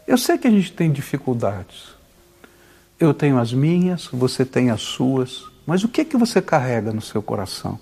Eu 0.05 0.19
sei 0.19 0.37
que 0.37 0.49
a 0.49 0.51
gente 0.51 0.73
tem 0.73 0.91
dificuldades. 0.91 1.95
Eu 2.99 3.15
tenho 3.15 3.39
as 3.39 3.53
minhas, 3.53 4.09
você 4.13 4.45
tem 4.45 4.71
as 4.71 4.83
suas, 4.83 5.45
mas 5.65 5.85
o 5.85 5.89
que 5.89 6.01
é 6.01 6.05
que 6.05 6.17
você 6.17 6.43
carrega 6.43 6.93
no 6.93 7.01
seu 7.01 7.23
coração? 7.23 7.79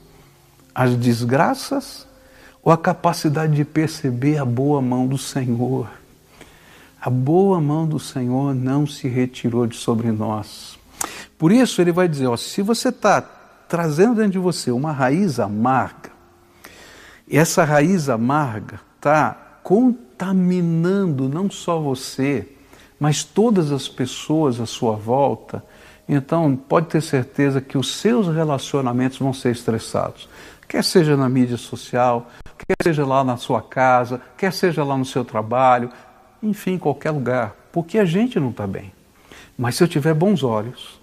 As 0.75 0.95
desgraças 0.95 2.07
ou 2.63 2.71
a 2.71 2.77
capacidade 2.77 3.57
de 3.57 3.65
perceber 3.65 4.37
a 4.37 4.45
boa 4.45 4.83
mão 4.83 5.07
do 5.07 5.17
Senhor? 5.17 5.89
A 7.01 7.09
boa 7.09 7.59
mão 7.59 7.89
do 7.89 7.99
Senhor 7.99 8.55
não 8.55 8.87
se 8.87 9.09
retirou 9.09 9.67
de 9.67 9.77
sobre 9.77 10.13
nós. 10.13 10.79
Por 11.39 11.51
isso 11.51 11.81
ele 11.81 11.91
vai 11.91 12.07
dizer: 12.07 12.27
ó, 12.27 12.37
se 12.37 12.61
você 12.61 12.91
está 12.91 13.36
trazendo 13.69 14.17
dentro 14.17 14.33
de 14.33 14.39
você 14.39 14.71
uma 14.71 14.93
raiz 14.93 15.41
amarga, 15.41 16.11
e 17.29 17.37
essa 17.37 17.65
raiz 17.65 18.09
amarga 18.09 18.81
está 18.97 19.59
contaminando 19.63 21.29
não 21.29 21.51
só 21.51 21.79
você, 21.81 22.49
mas 23.01 23.25
todas 23.25 23.73
as 23.73 23.89
pessoas 23.89 24.61
à 24.61 24.67
sua 24.67 24.95
volta, 24.95 25.63
então 26.09 26.55
pode 26.57 26.87
ter 26.87 27.03
certeza 27.03 27.61
que 27.61 27.77
os 27.77 27.97
seus 27.97 28.29
relacionamentos 28.29 29.19
vão 29.19 29.33
ser 29.33 29.51
estressados. 29.51 30.29
Quer 30.69 30.85
seja 30.85 31.17
na 31.17 31.29
mídia 31.29 31.57
social, 31.57 32.29
quer 32.57 32.77
seja 32.83 33.05
lá 33.05 33.25
na 33.25 33.37
sua 33.37 33.61
casa, 33.61 34.21
quer 34.37 34.53
seja 34.53 34.85
lá 34.85 34.97
no 34.97 35.05
seu 35.05 35.25
trabalho, 35.25 35.91
enfim, 36.43 36.73
em 36.73 36.79
qualquer 36.79 37.11
lugar, 37.11 37.57
porque 37.73 37.99
a 37.99 38.05
gente 38.05 38.39
não 38.39 38.51
está 38.51 38.67
bem. 38.67 38.93
Mas 39.59 39.75
se 39.75 39.83
eu 39.83 39.89
tiver 39.89 40.15
bons 40.15 40.43
olhos, 40.43 41.01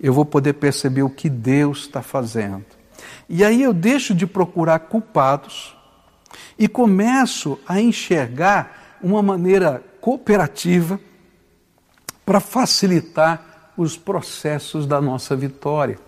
eu 0.00 0.12
vou 0.12 0.24
poder 0.24 0.54
perceber 0.54 1.02
o 1.02 1.10
que 1.10 1.28
Deus 1.28 1.80
está 1.80 2.02
fazendo. 2.02 2.64
E 3.28 3.44
aí 3.44 3.62
eu 3.62 3.72
deixo 3.72 4.14
de 4.14 4.26
procurar 4.26 4.78
culpados 4.80 5.76
e 6.58 6.68
começo 6.68 7.58
a 7.66 7.80
enxergar 7.80 8.98
uma 9.02 9.22
maneira 9.22 9.82
cooperativa 10.00 11.00
para 12.24 12.40
facilitar 12.40 13.72
os 13.76 13.96
processos 13.96 14.86
da 14.86 15.00
nossa 15.00 15.36
vitória. 15.36 15.98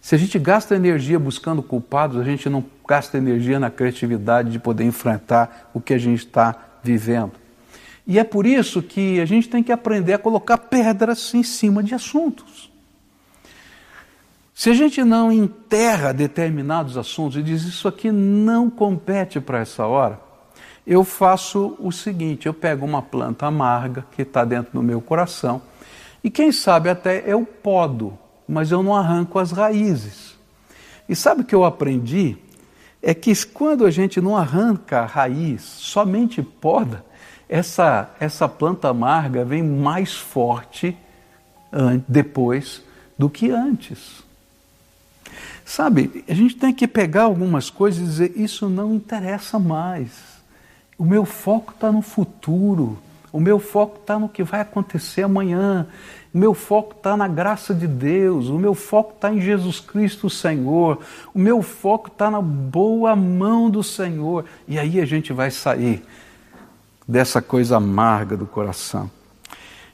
Se 0.00 0.14
a 0.14 0.18
gente 0.18 0.38
gasta 0.38 0.74
energia 0.74 1.18
buscando 1.18 1.62
culpados, 1.62 2.18
a 2.18 2.24
gente 2.24 2.48
não 2.48 2.64
gasta 2.88 3.18
energia 3.18 3.60
na 3.60 3.70
criatividade 3.70 4.50
de 4.50 4.58
poder 4.58 4.84
enfrentar 4.84 5.70
o 5.74 5.80
que 5.80 5.92
a 5.92 5.98
gente 5.98 6.20
está 6.20 6.56
vivendo. 6.82 7.32
E 8.06 8.18
é 8.18 8.24
por 8.24 8.46
isso 8.46 8.82
que 8.82 9.20
a 9.20 9.26
gente 9.26 9.48
tem 9.48 9.62
que 9.62 9.70
aprender 9.70 10.14
a 10.14 10.18
colocar 10.18 10.56
pedras 10.58 11.32
em 11.34 11.42
cima 11.42 11.82
de 11.82 11.94
assuntos. 11.94 12.69
Se 14.60 14.68
a 14.68 14.74
gente 14.74 15.02
não 15.02 15.32
enterra 15.32 16.12
determinados 16.12 16.98
assuntos 16.98 17.38
e 17.38 17.42
diz 17.42 17.62
isso 17.62 17.88
aqui 17.88 18.12
não 18.12 18.68
compete 18.68 19.40
para 19.40 19.60
essa 19.60 19.86
hora, 19.86 20.20
eu 20.86 21.02
faço 21.02 21.78
o 21.78 21.90
seguinte: 21.90 22.44
eu 22.44 22.52
pego 22.52 22.84
uma 22.84 23.00
planta 23.00 23.46
amarga 23.46 24.04
que 24.12 24.20
está 24.20 24.44
dentro 24.44 24.74
do 24.74 24.82
meu 24.82 25.00
coração 25.00 25.62
e 26.22 26.28
quem 26.28 26.52
sabe 26.52 26.90
até 26.90 27.24
eu 27.26 27.46
podo, 27.46 28.18
mas 28.46 28.70
eu 28.70 28.82
não 28.82 28.94
arranco 28.94 29.38
as 29.38 29.50
raízes. 29.50 30.36
E 31.08 31.16
sabe 31.16 31.40
o 31.40 31.44
que 31.46 31.54
eu 31.54 31.64
aprendi? 31.64 32.36
É 33.00 33.14
que 33.14 33.32
quando 33.46 33.86
a 33.86 33.90
gente 33.90 34.20
não 34.20 34.36
arranca 34.36 35.00
a 35.00 35.06
raiz, 35.06 35.62
somente 35.62 36.42
poda, 36.42 37.02
essa, 37.48 38.10
essa 38.20 38.46
planta 38.46 38.90
amarga 38.90 39.42
vem 39.42 39.62
mais 39.62 40.14
forte 40.14 40.94
depois 42.06 42.84
do 43.18 43.30
que 43.30 43.50
antes. 43.50 44.28
Sabe, 45.70 46.24
a 46.28 46.34
gente 46.34 46.56
tem 46.56 46.74
que 46.74 46.88
pegar 46.88 47.22
algumas 47.22 47.70
coisas 47.70 48.00
e 48.00 48.04
dizer: 48.04 48.32
isso 48.34 48.68
não 48.68 48.92
interessa 48.92 49.56
mais. 49.56 50.10
O 50.98 51.04
meu 51.04 51.24
foco 51.24 51.72
está 51.72 51.92
no 51.92 52.02
futuro. 52.02 52.98
O 53.32 53.38
meu 53.38 53.60
foco 53.60 53.98
está 54.00 54.18
no 54.18 54.28
que 54.28 54.42
vai 54.42 54.62
acontecer 54.62 55.22
amanhã. 55.22 55.86
O 56.34 56.38
meu 56.38 56.54
foco 56.54 56.96
está 56.96 57.16
na 57.16 57.28
graça 57.28 57.72
de 57.72 57.86
Deus. 57.86 58.48
O 58.48 58.58
meu 58.58 58.74
foco 58.74 59.12
está 59.14 59.32
em 59.32 59.40
Jesus 59.40 59.78
Cristo, 59.78 60.26
o 60.26 60.30
Senhor. 60.30 60.98
O 61.32 61.38
meu 61.38 61.62
foco 61.62 62.08
está 62.08 62.28
na 62.32 62.42
boa 62.42 63.14
mão 63.14 63.70
do 63.70 63.84
Senhor. 63.84 64.46
E 64.66 64.76
aí 64.76 65.00
a 65.00 65.06
gente 65.06 65.32
vai 65.32 65.52
sair 65.52 66.02
dessa 67.06 67.40
coisa 67.40 67.76
amarga 67.76 68.36
do 68.36 68.44
coração. 68.44 69.08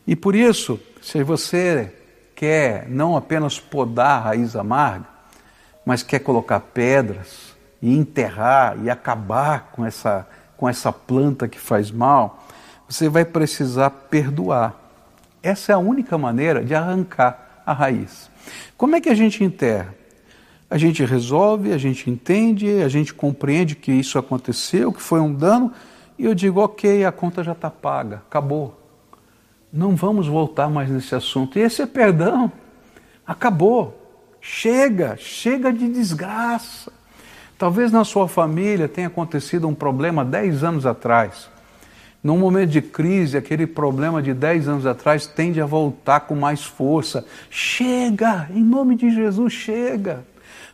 E 0.07 0.17
por 0.17 0.35
isso, 0.35 0.81
se 1.03 1.23
você 1.23 1.93
quer 2.35 2.89
não 2.89 3.15
apenas 3.15 3.61
podar 3.61 4.21
a 4.21 4.21
raiz 4.21 4.57
amarga, 4.57 5.16
mas 5.87 6.03
quer 6.03 6.19
colocar 6.19 6.59
pedras 6.59 7.55
e 7.81 7.97
enterrar 7.97 8.77
e 8.83 8.91
acabar 8.91 9.71
com 9.71 9.87
essa, 9.87 10.27
com 10.57 10.69
essa 10.69 10.93
planta 10.93 11.47
que 11.47 11.61
faz 11.61 11.93
mal, 11.93 12.45
você 12.89 13.09
vai 13.09 13.25
precisar 13.25 13.91
perdoar. 13.91 14.75
Essa 15.41 15.71
é 15.71 15.75
a 15.77 15.79
única 15.79 16.19
maneira 16.19 16.65
de 16.65 16.75
arrancar 16.75 17.63
a 17.65 17.73
raiz. 17.73 18.29
Como 18.77 18.97
é 18.97 19.01
que 19.01 19.09
a 19.09 19.15
gente 19.15 19.45
enterra? 19.45 19.95
A 20.69 20.77
gente 20.77 21.05
resolve, 21.05 21.73
a 21.73 21.79
gente 21.79 22.11
entende, 22.11 22.83
a 22.83 22.89
gente 22.89 23.15
compreende 23.15 23.77
que 23.77 23.93
isso 23.93 24.19
aconteceu, 24.19 24.93
que 24.93 25.01
foi 25.01 25.21
um 25.21 25.33
dano, 25.33 25.73
e 26.19 26.25
eu 26.25 26.35
digo, 26.35 26.61
ok, 26.61 27.05
a 27.05 27.13
conta 27.13 27.45
já 27.45 27.53
está 27.53 27.71
paga, 27.71 28.23
acabou. 28.27 28.81
Não 29.73 29.95
vamos 29.95 30.27
voltar 30.27 30.69
mais 30.69 30.91
nesse 30.91 31.15
assunto. 31.15 31.59
E 31.59 31.63
esse 31.63 31.83
é 31.83 31.87
perdão. 31.87 32.51
Acabou. 33.25 34.06
Chega, 34.49 35.17
chega 35.19 35.73
de 35.73 35.89
desgraça. 35.89 36.93
Talvez 37.59 37.91
na 37.91 38.05
sua 38.05 38.29
família 38.29 38.87
tenha 38.87 39.09
acontecido 39.09 39.67
um 39.67 39.75
problema 39.75 40.25
10 40.25 40.63
anos 40.63 40.87
atrás. 40.87 41.51
Num 42.23 42.39
momento 42.39 42.71
de 42.71 42.81
crise, 42.81 43.37
aquele 43.37 43.67
problema 43.67 44.23
de 44.23 44.33
10 44.33 44.69
anos 44.69 44.87
atrás 44.87 45.27
tende 45.27 45.61
a 45.61 45.67
voltar 45.67 46.21
com 46.21 46.37
mais 46.37 46.63
força. 46.63 47.27
Chega, 47.51 48.49
em 48.55 48.63
nome 48.63 48.95
de 48.95 49.11
Jesus, 49.11 49.53
chega. 49.53 50.25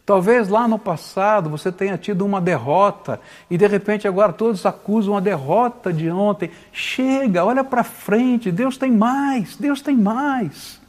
Talvez 0.04 0.48
lá 0.48 0.68
no 0.68 0.78
passado 0.78 1.48
você 1.48 1.72
tenha 1.72 1.96
tido 1.96 2.26
uma 2.26 2.42
derrota 2.42 3.18
e 3.50 3.56
de 3.56 3.66
repente 3.66 4.06
agora 4.06 4.34
todos 4.34 4.66
acusam 4.66 5.16
a 5.16 5.20
derrota 5.20 5.90
de 5.90 6.10
ontem. 6.10 6.50
Chega, 6.72 7.42
olha 7.42 7.64
para 7.64 7.82
frente, 7.82 8.52
Deus 8.52 8.76
tem 8.76 8.92
mais, 8.92 9.56
Deus 9.56 9.80
tem 9.80 9.96
mais. 9.96 10.81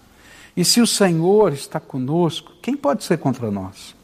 E 0.55 0.63
se 0.63 0.81
o 0.81 0.87
Senhor 0.87 1.51
está 1.51 1.79
conosco, 1.79 2.53
quem 2.61 2.75
pode 2.75 3.03
ser 3.03 3.17
contra 3.17 3.49
nós? 3.49 3.95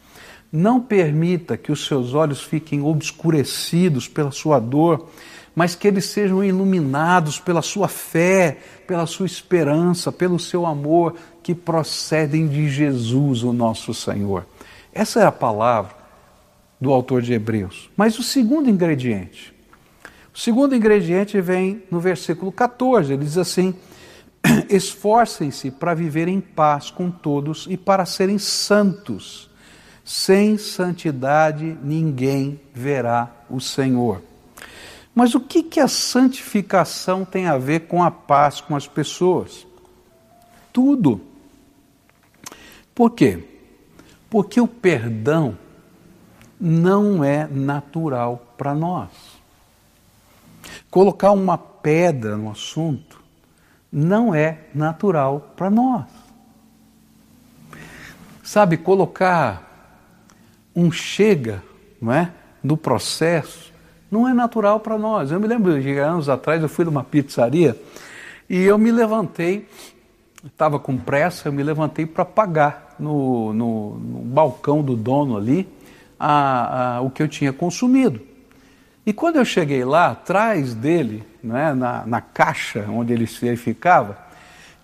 Não 0.51 0.81
permita 0.81 1.55
que 1.55 1.71
os 1.71 1.85
seus 1.85 2.13
olhos 2.15 2.41
fiquem 2.41 2.81
obscurecidos 2.81 4.07
pela 4.07 4.31
sua 4.31 4.59
dor, 4.59 5.07
mas 5.55 5.75
que 5.75 5.88
eles 5.88 6.05
sejam 6.05 6.43
iluminados 6.43 7.39
pela 7.39 7.62
sua 7.62 7.88
fé, 7.88 8.57
pela 8.88 9.05
sua 9.05 9.27
esperança, 9.27 10.12
pelo 10.12 10.39
seu 10.39 10.65
amor, 10.65 11.15
que 11.43 11.53
procedem 11.53 12.47
de 12.47 12.67
Jesus, 12.67 13.43
o 13.43 13.53
nosso 13.53 13.93
Senhor. 13.93 14.45
Essa 14.91 15.21
é 15.21 15.25
a 15.25 15.31
palavra 15.31 15.95
do 16.81 16.91
autor 16.91 17.21
de 17.21 17.33
Hebreus. 17.33 17.89
Mas 17.95 18.17
o 18.17 18.23
segundo 18.23 18.69
ingrediente, 18.69 19.53
o 20.33 20.39
segundo 20.39 20.75
ingrediente 20.75 21.39
vem 21.41 21.83
no 21.91 21.99
versículo 21.99 22.51
14, 22.51 23.13
ele 23.13 23.25
diz 23.25 23.38
assim: 23.38 23.75
Esforcem-se 24.69 25.71
para 25.71 25.93
viver 25.93 26.28
em 26.28 26.39
paz 26.39 26.89
com 26.89 27.12
todos 27.12 27.67
e 27.69 27.78
para 27.78 28.06
serem 28.06 28.38
santos. 28.38 29.49
Sem 30.04 30.58
santidade 30.58 31.78
ninguém 31.84 32.60
verá 32.73 33.32
o 33.49 33.60
Senhor. 33.60 34.21
Mas 35.13 35.36
o 35.36 35.39
que, 35.39 35.62
que 35.62 35.80
a 35.80 35.88
santificação 35.88 37.25
tem 37.25 37.47
a 37.47 37.58
ver 37.58 37.82
com 37.82 38.04
a 38.04 38.10
paz 38.10 38.62
com 38.62 38.75
as 38.75 38.88
pessoas? 38.88 39.67
Tudo. 40.71 41.21
Por 42.95 43.12
quê? 43.12 43.43
Porque 44.30 44.62
o 44.62 44.67
perdão 44.67 45.58
não 46.60 47.23
é 47.23 47.47
natural 47.47 48.54
para 48.58 48.73
nós. 48.73 49.10
Colocar 50.89 51.32
uma 51.32 51.58
pedra 51.58 52.36
no 52.36 52.52
assunto 52.52 53.18
não 53.91 54.34
é 54.34 54.60
natural 54.73 55.54
para 55.56 55.69
nós. 55.69 56.06
Sabe, 58.43 58.78
colocar 58.78 59.67
um 60.75 60.91
chega, 60.91 61.63
não 62.02 62.12
é, 62.12 62.32
do 62.63 62.78
processo, 62.78 63.71
não 64.10 64.28
é 64.28 64.34
natural 64.34 64.80
para 64.80 64.97
nós. 64.97 65.32
Eu 65.32 65.39
me 65.39 65.47
lembro 65.47 65.80
de 65.82 65.97
anos 65.97 66.30
atrás, 66.30 66.62
eu 66.62 66.69
fui 66.69 66.86
numa 66.86 67.04
pizzaria 67.04 67.80
e 68.49 68.62
eu 68.62 68.78
me 68.78 68.91
levantei, 68.91 69.67
estava 70.45 70.80
com 70.80 70.97
pressa, 70.97 71.47
eu 71.47 71.54
me 71.54 71.62
levantei 71.62 72.06
para 72.06 72.25
pagar 72.25 72.95
no, 72.99 73.54
no, 73.54 73.97
no, 73.99 74.19
balcão 74.19 74.82
do 74.82 74.95
dono 74.95 75.38
ali 75.38 75.67
a, 76.19 76.95
a, 76.95 77.02
o 77.02 77.10
que 77.10 77.21
eu 77.21 77.28
tinha 77.28 77.54
consumido. 77.54 78.28
E 79.10 79.13
quando 79.13 79.38
eu 79.38 79.43
cheguei 79.43 79.84
lá, 79.84 80.12
atrás 80.12 80.76
dele, 80.76 81.24
né, 81.43 81.74
na, 81.74 82.06
na 82.06 82.22
caixa 82.22 82.86
onde 82.88 83.12
ele 83.12 83.26
ficava, 83.58 84.15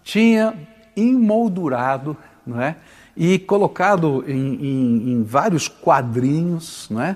tinha 0.04 0.52
emoldurado 0.98 2.18
não 2.44 2.60
é, 2.60 2.76
e 3.16 3.38
colocado 3.38 4.26
em, 4.28 4.56
em, 4.56 5.12
em 5.12 5.24
vários 5.24 5.68
quadrinhos, 5.68 6.88
não 6.90 7.04
é, 7.04 7.16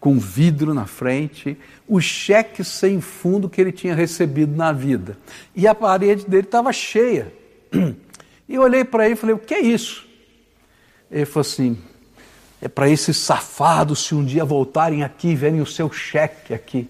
com 0.00 0.18
vidro 0.18 0.72
na 0.72 0.86
frente, 0.86 1.58
o 1.86 2.00
cheque 2.00 2.64
sem 2.64 3.02
fundo 3.02 3.50
que 3.50 3.60
ele 3.60 3.70
tinha 3.70 3.94
recebido 3.94 4.56
na 4.56 4.72
vida. 4.72 5.18
E 5.54 5.68
a 5.68 5.74
parede 5.74 6.26
dele 6.26 6.46
estava 6.46 6.72
cheia. 6.72 7.34
E 8.48 8.54
eu 8.54 8.62
olhei 8.62 8.84
para 8.84 9.04
ele 9.04 9.14
e 9.14 9.16
falei: 9.16 9.34
O 9.34 9.38
que 9.38 9.52
é 9.52 9.60
isso? 9.60 10.06
Ele 11.10 11.24
falou 11.26 11.40
assim: 11.40 11.76
É 12.60 12.68
para 12.68 12.88
esses 12.88 13.16
safados, 13.16 14.06
se 14.06 14.14
um 14.14 14.24
dia 14.24 14.44
voltarem 14.44 15.02
aqui 15.02 15.28
e 15.28 15.34
verem 15.34 15.60
o 15.60 15.66
seu 15.66 15.92
cheque 15.92 16.54
aqui. 16.54 16.88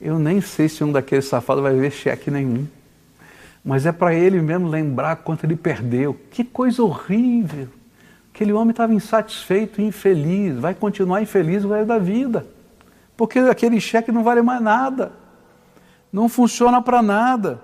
Eu 0.00 0.18
nem 0.18 0.40
sei 0.40 0.68
se 0.68 0.82
um 0.82 0.90
daqueles 0.90 1.26
safados 1.26 1.62
vai 1.62 1.74
ver 1.74 1.90
cheque 1.90 2.30
nenhum. 2.30 2.66
Mas 3.64 3.86
é 3.86 3.92
para 3.92 4.14
ele 4.14 4.40
mesmo 4.42 4.68
lembrar 4.68 5.16
quanto 5.16 5.44
ele 5.44 5.56
perdeu. 5.56 6.18
Que 6.30 6.44
coisa 6.44 6.82
horrível! 6.82 7.68
Aquele 8.34 8.52
homem 8.52 8.70
estava 8.70 8.92
insatisfeito 8.92 9.80
e 9.80 9.84
infeliz, 9.84 10.56
vai 10.56 10.74
continuar 10.74 11.22
infeliz 11.22 11.64
o 11.64 11.68
resto 11.68 11.86
da 11.86 11.98
vida 11.98 12.44
porque 13.16 13.38
aquele 13.38 13.80
cheque 13.80 14.10
não 14.10 14.22
vale 14.22 14.42
mais 14.42 14.60
nada, 14.60 15.12
não 16.12 16.28
funciona 16.28 16.82
para 16.82 17.02
nada. 17.02 17.60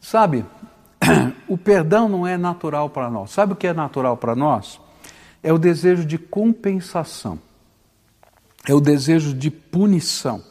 Sabe, 0.00 0.44
o 1.48 1.56
perdão 1.56 2.08
não 2.08 2.26
é 2.26 2.36
natural 2.36 2.90
para 2.90 3.10
nós. 3.10 3.30
Sabe 3.30 3.54
o 3.54 3.56
que 3.56 3.66
é 3.66 3.72
natural 3.72 4.16
para 4.16 4.36
nós? 4.36 4.80
É 5.46 5.52
o 5.52 5.58
desejo 5.58 6.04
de 6.04 6.18
compensação, 6.18 7.38
é 8.66 8.74
o 8.74 8.80
desejo 8.80 9.32
de 9.32 9.48
punição, 9.48 10.42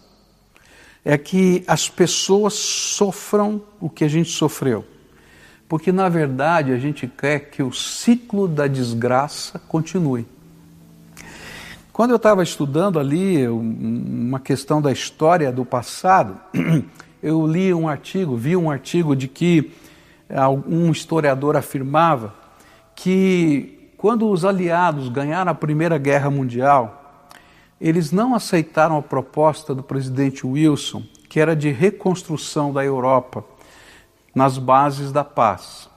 é 1.04 1.18
que 1.18 1.66
as 1.68 1.90
pessoas 1.90 2.54
sofram 2.54 3.62
o 3.82 3.90
que 3.90 4.06
a 4.06 4.08
gente 4.08 4.32
sofreu. 4.32 4.86
Porque, 5.68 5.92
na 5.92 6.08
verdade, 6.08 6.72
a 6.72 6.78
gente 6.78 7.08
quer 7.08 7.50
que 7.50 7.62
o 7.62 7.74
ciclo 7.74 8.48
da 8.48 8.68
desgraça 8.68 9.60
continue. 9.68 10.26
Quando 11.92 12.12
eu 12.12 12.16
estava 12.16 12.42
estudando 12.42 12.98
ali 12.98 13.46
uma 13.50 14.40
questão 14.40 14.82
da 14.82 14.94
história 14.94 15.52
do 15.52 15.66
passado, 15.66 16.40
eu 17.22 17.46
li 17.46 17.74
um 17.74 17.90
artigo, 17.90 18.38
vi 18.38 18.56
um 18.56 18.72
artigo 18.72 19.14
de 19.14 19.28
que 19.28 19.74
um 20.66 20.90
historiador 20.90 21.58
afirmava 21.58 22.34
que 22.96 23.75
quando 24.06 24.30
os 24.30 24.46
aliados 24.46 25.10
ganharam 25.10 25.52
a 25.52 25.56
Primeira 25.56 25.98
Guerra 25.98 26.30
Mundial, 26.30 27.26
eles 27.82 28.12
não 28.12 28.36
aceitaram 28.36 28.98
a 28.98 29.02
proposta 29.02 29.74
do 29.74 29.82
presidente 29.82 30.46
Wilson, 30.46 31.02
que 31.28 31.39
era 31.39 31.56
de 31.56 31.72
reconstrução 31.72 32.72
da 32.72 32.86
Europa 32.86 33.44
nas 34.36 34.60
bases 34.60 35.12
da 35.12 35.24
paz. 35.24 35.89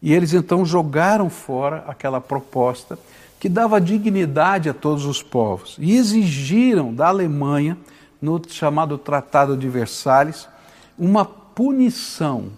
E 0.00 0.14
eles 0.14 0.32
então 0.32 0.64
jogaram 0.64 1.28
fora 1.28 1.84
aquela 1.88 2.20
proposta 2.20 2.96
que 3.40 3.48
dava 3.48 3.80
dignidade 3.80 4.68
a 4.68 4.72
todos 4.72 5.04
os 5.04 5.20
povos 5.20 5.74
e 5.80 5.96
exigiram 5.96 6.94
da 6.94 7.08
Alemanha, 7.08 7.76
no 8.22 8.40
chamado 8.48 8.96
Tratado 8.96 9.56
de 9.56 9.68
Versalhes, 9.68 10.48
uma 10.96 11.24
punição. 11.24 12.50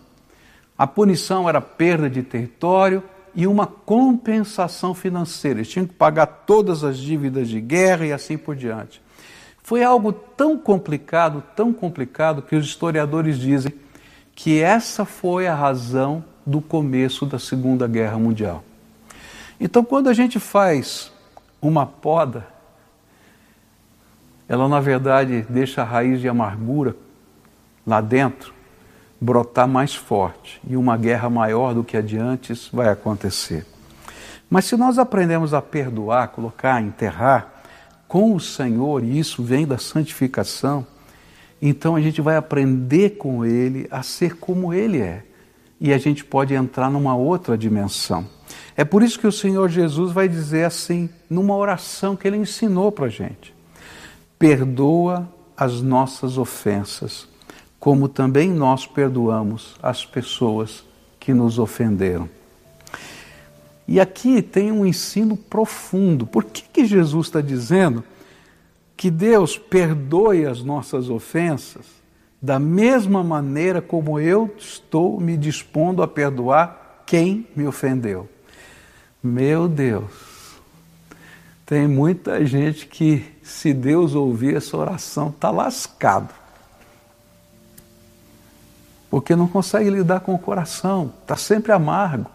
A 0.77 0.87
punição 0.87 1.49
era 1.49 1.62
perda 1.62 2.11
de 2.11 2.23
território 2.23 3.03
e 3.37 3.46
uma 3.46 3.66
compensação 3.66 4.94
financeira. 4.94 5.59
Eles 5.59 5.68
tinham 5.68 5.87
que 5.87 5.92
pagar 5.92 6.27
todas 6.27 6.83
as 6.83 6.96
dívidas 6.96 7.49
de 7.49 7.61
guerra 7.61 8.07
e 8.07 8.12
assim 8.12 8.38
por 8.38 8.57
diante. 8.57 9.03
Foi 9.62 9.85
algo 9.85 10.11
tão 10.11 10.57
complicado, 10.57 11.42
tão 11.55 11.70
complicado, 11.70 12.40
que 12.40 12.57
os 12.57 12.64
historiadores 12.64 13.38
dizem 13.38 13.75
que 14.35 14.61
essa 14.61 15.05
foi 15.05 15.46
a 15.46 15.55
razão 15.55 16.25
do 16.46 16.62
começo 16.62 17.27
da 17.27 17.38
Segunda 17.38 17.87
Guerra 17.87 18.18
Mundial. 18.18 18.64
Então, 19.61 19.85
quando 19.85 20.09
a 20.09 20.14
gente 20.14 20.40
faz 20.40 21.12
uma 21.61 21.85
poda, 21.85 22.46
ela 24.49 24.68
na 24.68 24.81
verdade 24.81 25.44
deixa 25.49 25.83
a 25.83 25.85
raiz 25.85 26.20
de 26.20 26.29
amargura 26.29 26.96
lá 27.87 28.01
dentro 28.01 28.56
brotar 29.21 29.67
mais 29.67 29.95
forte 29.95 30.61
e 30.69 30.77
uma 30.77 30.97
guerra 30.97 31.31
maior 31.31 31.75
do 31.75 31.85
que 31.85 31.97
a 31.97 32.03
de 32.03 32.19
antes 32.19 32.69
vai 32.73 32.89
acontecer. 32.89 33.65
Mas 34.49 34.67
se 34.67 34.77
nós 34.77 34.99
aprendemos 34.99 35.53
a 35.53 35.61
perdoar, 35.61 36.29
colocar, 36.29 36.81
enterrar 36.81 37.53
com 38.07 38.35
o 38.35 38.41
Senhor, 38.41 39.03
e 39.03 39.19
isso 39.19 39.43
vem 39.43 39.67
da 39.67 39.79
santificação, 39.79 40.87
então 41.61 41.97
a 41.97 42.01
gente 42.01 42.21
vai 42.21 42.37
aprender 42.37 43.17
com 43.17 43.45
Ele 43.45 43.89
a 43.91 44.03
ser 44.03 44.37
como 44.37 44.73
Ele 44.73 45.01
é. 45.01 45.25
E 45.81 45.93
a 45.93 45.99
gente 45.99 46.25
pode 46.25 46.55
entrar 46.55 46.91
numa 46.91 47.17
outra 47.17 47.59
dimensão. 47.59 48.27
É 48.77 48.85
por 48.85 49.03
isso 49.03 49.19
que 49.19 49.27
o 49.27 49.33
Senhor 49.33 49.69
Jesus 49.69 50.13
vai 50.13 50.29
dizer 50.29 50.65
assim, 50.65 51.09
numa 51.29 51.57
oração 51.57 52.15
que 52.15 52.27
ele 52.27 52.37
ensinou 52.37 52.93
para 52.93 53.07
a 53.07 53.11
gente: 53.11 53.55
perdoa 54.39 55.29
as 55.57 55.81
nossas 55.81 56.39
ofensas, 56.39 57.27
como 57.87 58.09
também 58.09 58.51
nós 58.51 58.85
perdoamos 58.85 59.77
as 59.81 60.05
pessoas 60.05 60.85
que 61.20 61.33
nos 61.33 61.57
ofenderam. 61.57 62.29
E 63.87 64.01
aqui 64.01 64.42
tem 64.42 64.72
um 64.72 64.85
ensino 64.85 65.37
profundo. 65.37 66.27
Por 66.27 66.42
que, 66.42 66.62
que 66.62 66.85
Jesus 66.85 67.29
está 67.29 67.40
dizendo 67.40 68.03
que 68.96 69.09
Deus 69.09 69.57
perdoe 69.57 70.46
as 70.46 70.64
nossas 70.64 71.09
ofensas 71.09 71.87
da 72.42 72.59
mesma 72.59 73.22
maneira 73.22 73.81
como 73.81 74.18
eu 74.18 74.53
estou 74.59 75.20
me 75.20 75.37
dispondo 75.37 76.03
a 76.03 76.09
perdoar 76.09 77.05
quem 77.07 77.46
me 77.55 77.68
ofendeu? 77.68 78.29
Meu 79.22 79.68
Deus, 79.68 80.57
tem 81.64 81.87
muita 81.87 82.44
gente 82.44 82.85
que, 82.88 83.25
se 83.44 83.72
Deus 83.72 84.16
ouvir 84.16 84.57
essa 84.57 84.77
oração, 84.77 85.29
está 85.29 85.53
lascado. 85.53 86.46
Porque 89.17 89.35
não 89.35 89.49
consegue 89.49 89.89
lidar 89.89 90.21
com 90.21 90.35
o 90.35 90.39
coração, 90.39 91.11
está 91.23 91.37
sempre 91.37 91.73
amargo. 91.73 92.31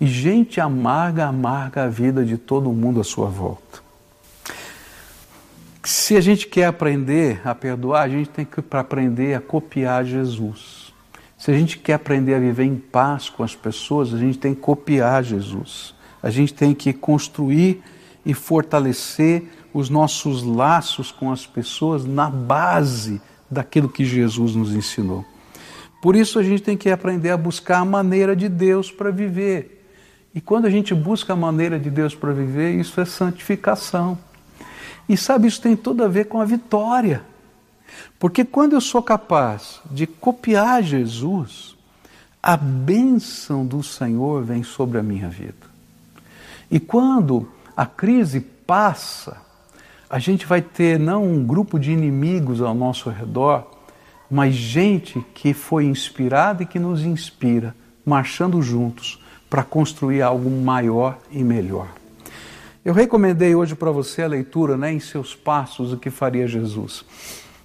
E 0.00 0.06
gente 0.06 0.62
amarga, 0.62 1.26
amarga 1.26 1.84
a 1.84 1.88
vida 1.88 2.24
de 2.24 2.38
todo 2.38 2.72
mundo 2.72 3.02
à 3.02 3.04
sua 3.04 3.28
volta. 3.28 3.80
Se 5.84 6.16
a 6.16 6.20
gente 6.22 6.46
quer 6.46 6.64
aprender 6.64 7.46
a 7.46 7.54
perdoar, 7.54 8.04
a 8.04 8.08
gente 8.08 8.30
tem 8.30 8.46
que 8.46 8.62
aprender 8.78 9.34
a 9.34 9.42
copiar 9.42 10.06
Jesus. 10.06 10.90
Se 11.36 11.50
a 11.50 11.54
gente 11.54 11.76
quer 11.76 11.92
aprender 11.92 12.34
a 12.34 12.38
viver 12.38 12.64
em 12.64 12.76
paz 12.76 13.28
com 13.28 13.42
as 13.42 13.54
pessoas, 13.54 14.14
a 14.14 14.16
gente 14.16 14.38
tem 14.38 14.54
que 14.54 14.60
copiar 14.62 15.22
Jesus. 15.22 15.94
A 16.22 16.30
gente 16.30 16.54
tem 16.54 16.72
que 16.72 16.94
construir 16.94 17.82
e 18.24 18.32
fortalecer 18.32 19.52
os 19.70 19.90
nossos 19.90 20.42
laços 20.42 21.12
com 21.12 21.30
as 21.30 21.44
pessoas 21.44 22.06
na 22.06 22.30
base 22.30 23.20
daquilo 23.50 23.86
que 23.86 24.06
Jesus 24.06 24.54
nos 24.54 24.74
ensinou. 24.74 25.22
Por 26.00 26.14
isso 26.14 26.38
a 26.38 26.42
gente 26.42 26.62
tem 26.62 26.76
que 26.76 26.90
aprender 26.90 27.30
a 27.30 27.36
buscar 27.36 27.78
a 27.78 27.84
maneira 27.84 28.36
de 28.36 28.48
Deus 28.48 28.90
para 28.90 29.10
viver. 29.10 29.76
E 30.34 30.40
quando 30.40 30.66
a 30.66 30.70
gente 30.70 30.94
busca 30.94 31.32
a 31.32 31.36
maneira 31.36 31.78
de 31.78 31.88
Deus 31.88 32.14
para 32.14 32.32
viver, 32.32 32.78
isso 32.78 33.00
é 33.00 33.04
santificação. 33.04 34.18
E 35.08 35.16
sabe, 35.16 35.48
isso 35.48 35.60
tem 35.60 35.74
tudo 35.74 36.04
a 36.04 36.08
ver 36.08 36.26
com 36.26 36.40
a 36.40 36.44
vitória. 36.44 37.22
Porque 38.18 38.44
quando 38.44 38.74
eu 38.74 38.80
sou 38.80 39.02
capaz 39.02 39.80
de 39.90 40.06
copiar 40.06 40.82
Jesus, 40.82 41.76
a 42.42 42.56
bênção 42.56 43.64
do 43.64 43.82
Senhor 43.82 44.44
vem 44.44 44.62
sobre 44.62 44.98
a 44.98 45.02
minha 45.02 45.28
vida. 45.28 45.66
E 46.70 46.78
quando 46.78 47.48
a 47.76 47.86
crise 47.86 48.40
passa, 48.40 49.36
a 50.08 50.18
gente 50.18 50.46
vai 50.46 50.60
ter 50.60 50.98
não 50.98 51.24
um 51.24 51.44
grupo 51.44 51.78
de 51.78 51.92
inimigos 51.92 52.60
ao 52.60 52.74
nosso 52.74 53.10
redor, 53.10 53.75
mas 54.30 54.54
gente 54.54 55.24
que 55.34 55.54
foi 55.54 55.84
inspirada 55.84 56.62
e 56.62 56.66
que 56.66 56.78
nos 56.78 57.02
inspira, 57.02 57.74
marchando 58.04 58.60
juntos 58.62 59.22
para 59.48 59.62
construir 59.62 60.22
algo 60.22 60.50
maior 60.50 61.18
e 61.30 61.42
melhor. 61.42 61.88
Eu 62.84 62.94
recomendei 62.94 63.54
hoje 63.54 63.74
para 63.74 63.90
você 63.90 64.22
a 64.22 64.28
leitura 64.28 64.76
né, 64.76 64.92
em 64.92 65.00
seus 65.00 65.34
passos 65.34 65.92
o 65.92 65.96
que 65.96 66.10
faria 66.10 66.46
Jesus. 66.46 67.04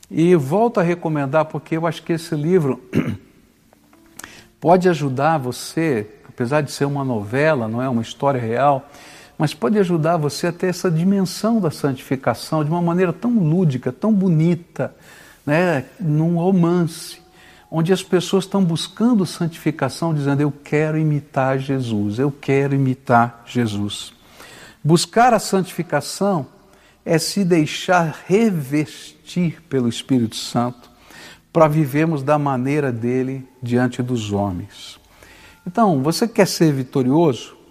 E 0.09 0.35
volto 0.35 0.79
a 0.79 0.83
recomendar 0.83 1.45
porque 1.45 1.77
eu 1.77 1.85
acho 1.85 2.03
que 2.03 2.13
esse 2.13 2.35
livro 2.35 2.81
pode 4.59 4.89
ajudar 4.89 5.37
você 5.37 6.07
apesar 6.41 6.61
de 6.61 6.71
ser 6.71 6.85
uma 6.85 7.03
novela, 7.03 7.67
não 7.67 7.81
é 7.81 7.89
uma 7.89 8.01
história 8.01 8.39
real, 8.39 8.89
mas 9.37 9.53
pode 9.53 9.77
ajudar 9.77 10.17
você 10.17 10.47
a 10.47 10.51
ter 10.51 10.67
essa 10.67 10.89
dimensão 10.89 11.59
da 11.59 11.69
santificação 11.69 12.63
de 12.63 12.71
uma 12.71 12.81
maneira 12.81 13.11
tão 13.13 13.31
lúdica, 13.37 13.91
tão 13.91 14.13
bonita, 14.13 14.95
né? 15.45 15.85
num 15.99 16.37
romance, 16.37 17.21
onde 17.69 17.93
as 17.93 18.03
pessoas 18.03 18.45
estão 18.45 18.63
buscando 18.63 19.25
santificação, 19.25 20.13
dizendo: 20.13 20.41
Eu 20.41 20.51
quero 20.51 20.97
imitar 20.97 21.57
Jesus, 21.57 22.19
eu 22.19 22.31
quero 22.31 22.75
imitar 22.75 23.43
Jesus. 23.45 24.13
Buscar 24.83 25.33
a 25.33 25.39
santificação 25.39 26.47
é 27.05 27.17
se 27.17 27.43
deixar 27.43 28.23
revestir 28.27 29.61
pelo 29.69 29.87
Espírito 29.87 30.35
Santo 30.35 30.89
para 31.51 31.67
vivermos 31.67 32.23
da 32.23 32.39
maneira 32.39 32.91
dele 32.91 33.47
diante 33.61 34.01
dos 34.01 34.31
homens. 34.31 34.99
Então, 35.65 36.01
você 36.01 36.27
quer 36.27 36.47
ser 36.47 36.71
vitorioso? 36.73 37.61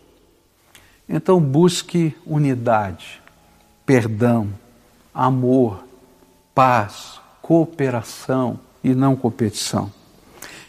Então 1.12 1.40
busque 1.40 2.14
unidade, 2.24 3.20
perdão, 3.84 4.48
amor, 5.12 5.82
paz, 6.54 7.19
cooperação 7.50 8.60
e 8.80 8.94
não 8.94 9.16
competição. 9.16 9.92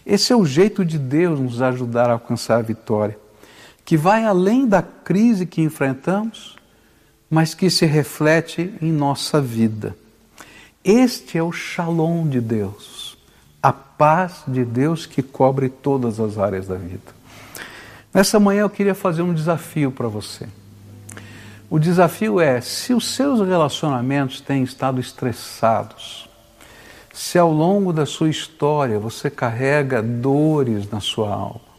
Esse 0.03 0.33
é 0.33 0.35
o 0.35 0.43
jeito 0.43 0.83
de 0.83 0.97
Deus 0.97 1.39
nos 1.39 1.61
ajudar 1.61 2.09
a 2.09 2.13
alcançar 2.13 2.57
a 2.57 2.63
vitória, 2.63 3.19
que 3.85 3.95
vai 3.95 4.25
além 4.25 4.67
da 4.67 4.81
crise 4.81 5.45
que 5.45 5.61
enfrentamos, 5.61 6.55
mas 7.29 7.53
que 7.53 7.69
se 7.69 7.85
reflete 7.85 8.73
em 8.81 8.91
nossa 8.91 9.39
vida. 9.39 9.95
Este 10.83 11.37
é 11.37 11.43
o 11.43 11.51
shalom 11.51 12.27
de 12.27 12.41
Deus, 12.41 13.15
a 13.61 13.71
paz 13.71 14.41
de 14.47 14.65
Deus 14.65 15.05
que 15.05 15.21
cobre 15.21 15.69
todas 15.69 16.19
as 16.19 16.39
áreas 16.39 16.65
da 16.65 16.77
vida. 16.77 17.13
Nessa 18.11 18.39
manhã 18.39 18.61
eu 18.61 18.71
queria 18.71 18.95
fazer 18.95 19.21
um 19.21 19.35
desafio 19.35 19.91
para 19.91 20.07
você. 20.07 20.47
O 21.69 21.77
desafio 21.77 22.39
é: 22.39 22.59
se 22.59 22.91
os 22.91 23.05
seus 23.05 23.39
relacionamentos 23.47 24.41
têm 24.41 24.63
estado 24.63 24.99
estressados, 24.99 26.30
se 27.13 27.37
ao 27.37 27.51
longo 27.51 27.91
da 27.91 28.05
sua 28.05 28.29
história 28.29 28.97
você 28.99 29.29
carrega 29.29 30.01
dores 30.01 30.89
na 30.89 30.99
sua 30.99 31.33
alma, 31.33 31.71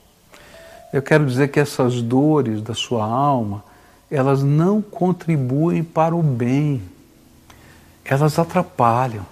eu 0.92 1.00
quero 1.00 1.24
dizer 1.24 1.48
que 1.48 1.58
essas 1.58 2.02
dores 2.02 2.60
da 2.60 2.74
sua 2.74 3.04
alma, 3.04 3.64
elas 4.10 4.42
não 4.42 4.82
contribuem 4.82 5.82
para 5.82 6.14
o 6.14 6.22
bem, 6.22 6.82
elas 8.04 8.38
atrapalham. 8.38 9.24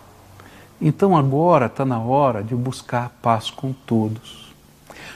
Então 0.81 1.15
agora 1.15 1.67
está 1.67 1.85
na 1.85 2.01
hora 2.01 2.43
de 2.43 2.55
buscar 2.55 3.11
paz 3.21 3.51
com 3.51 3.75
todos. 3.75 4.55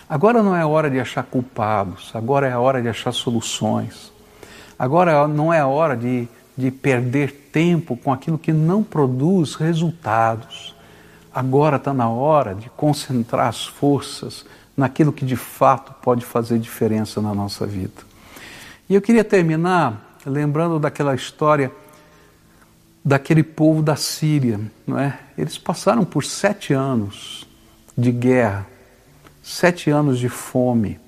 Agora 0.07 0.43
não 0.43 0.55
é 0.55 0.67
hora 0.67 0.91
de 0.91 1.01
achar 1.01 1.25
culpados, 1.25 2.11
agora 2.13 2.47
é 2.47 2.53
a 2.53 2.61
hora 2.61 2.83
de 2.83 2.89
achar 2.89 3.13
soluções. 3.13 4.13
Agora 4.79 5.27
não 5.27 5.51
é 5.51 5.61
a 5.61 5.67
hora 5.67 5.97
de, 5.97 6.29
de 6.57 6.71
perder 6.71 7.49
tempo 7.51 7.97
com 7.97 8.13
aquilo 8.13 8.37
que 8.37 8.53
não 8.53 8.83
produz 8.83 9.55
resultados. 9.55 10.74
Agora 11.35 11.77
está 11.77 11.93
na 11.93 12.09
hora 12.09 12.55
de 12.55 12.71
concentrar 12.71 13.49
as 13.49 13.67
forças 13.67 14.47
naquilo 14.77 15.13
que 15.13 15.25
de 15.25 15.37
fato 15.37 15.93
pode 15.95 16.25
fazer 16.25 16.59
diferença 16.59 17.21
na 17.21 17.35
nossa 17.35 17.67
vida. 17.67 18.03
E 18.89 18.95
eu 18.95 19.03
queria 19.03 19.25
terminar 19.25 20.17
lembrando 20.25 20.79
daquela 20.79 21.15
história 21.15 21.73
daquele 23.05 23.43
povo 23.43 23.83
da 23.83 23.97
Síria, 23.97 24.59
não 24.87 24.99
é? 24.99 25.19
Eles 25.37 25.59
passaram 25.59 26.05
por 26.05 26.25
sete 26.25 26.73
anos 26.73 27.47
de 27.99 28.11
guerra, 28.11 28.67
sete 29.43 29.91
anos 29.91 30.19
de 30.19 30.29
fome, 30.31 30.99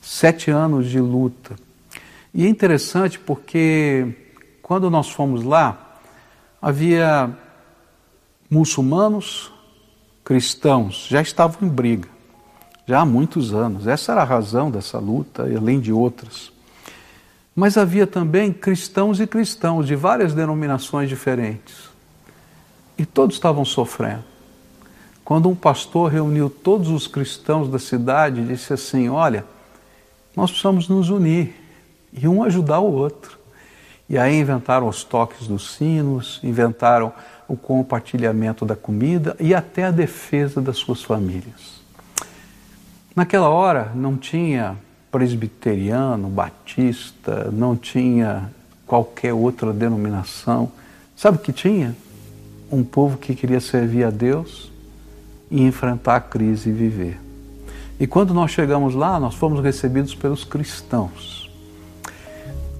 sete 0.00 0.50
anos 0.50 0.88
de 0.88 1.00
luta. 1.00 1.56
E 2.32 2.46
é 2.46 2.48
interessante 2.48 3.18
porque 3.18 4.06
quando 4.62 4.88
nós 4.88 5.10
fomos 5.10 5.42
lá, 5.42 5.98
havia 6.62 7.36
muçulmanos, 8.50 9.52
cristãos, 10.24 11.06
já 11.08 11.22
estavam 11.22 11.68
em 11.68 11.70
briga, 11.70 12.08
já 12.86 13.00
há 13.00 13.06
muitos 13.06 13.54
anos. 13.54 13.86
Essa 13.86 14.12
era 14.12 14.22
a 14.22 14.24
razão 14.24 14.70
dessa 14.70 14.98
luta, 14.98 15.44
além 15.44 15.78
de 15.80 15.92
outras. 15.92 16.52
Mas 17.54 17.78
havia 17.78 18.06
também 18.06 18.52
cristãos 18.52 19.20
e 19.20 19.26
cristãos 19.26 19.86
de 19.86 19.94
várias 19.94 20.34
denominações 20.34 21.08
diferentes. 21.08 21.88
E 22.98 23.06
todos 23.06 23.36
estavam 23.36 23.64
sofrendo 23.64 24.30
quando 25.30 25.48
um 25.48 25.54
pastor 25.54 26.10
reuniu 26.10 26.50
todos 26.50 26.88
os 26.88 27.06
cristãos 27.06 27.68
da 27.68 27.78
cidade 27.78 28.40
e 28.40 28.44
disse 28.46 28.72
assim: 28.72 29.08
Olha, 29.08 29.44
nós 30.34 30.50
precisamos 30.50 30.88
nos 30.88 31.08
unir 31.08 31.54
e 32.12 32.26
um 32.26 32.42
ajudar 32.42 32.80
o 32.80 32.92
outro. 32.92 33.38
E 34.08 34.18
aí 34.18 34.40
inventaram 34.40 34.88
os 34.88 35.04
toques 35.04 35.46
dos 35.46 35.76
sinos, 35.76 36.40
inventaram 36.42 37.12
o 37.50 37.56
compartilhamento 37.56 38.64
da 38.64 38.76
comida 38.76 39.34
e 39.40 39.52
até 39.52 39.84
a 39.84 39.90
defesa 39.90 40.60
das 40.60 40.76
suas 40.76 41.02
famílias. 41.02 41.80
Naquela 43.14 43.48
hora 43.48 43.90
não 43.92 44.16
tinha 44.16 44.76
presbiteriano, 45.10 46.28
batista, 46.28 47.50
não 47.52 47.76
tinha 47.76 48.48
qualquer 48.86 49.32
outra 49.32 49.72
denominação. 49.72 50.70
Sabe 51.16 51.38
o 51.38 51.40
que 51.40 51.52
tinha? 51.52 51.96
Um 52.70 52.84
povo 52.84 53.18
que 53.18 53.34
queria 53.34 53.58
servir 53.58 54.04
a 54.04 54.10
Deus 54.10 54.70
e 55.50 55.60
enfrentar 55.60 56.14
a 56.14 56.20
crise 56.20 56.70
e 56.70 56.72
viver. 56.72 57.18
E 57.98 58.06
quando 58.06 58.32
nós 58.32 58.52
chegamos 58.52 58.94
lá, 58.94 59.18
nós 59.18 59.34
fomos 59.34 59.60
recebidos 59.60 60.14
pelos 60.14 60.44
cristãos. 60.44 61.50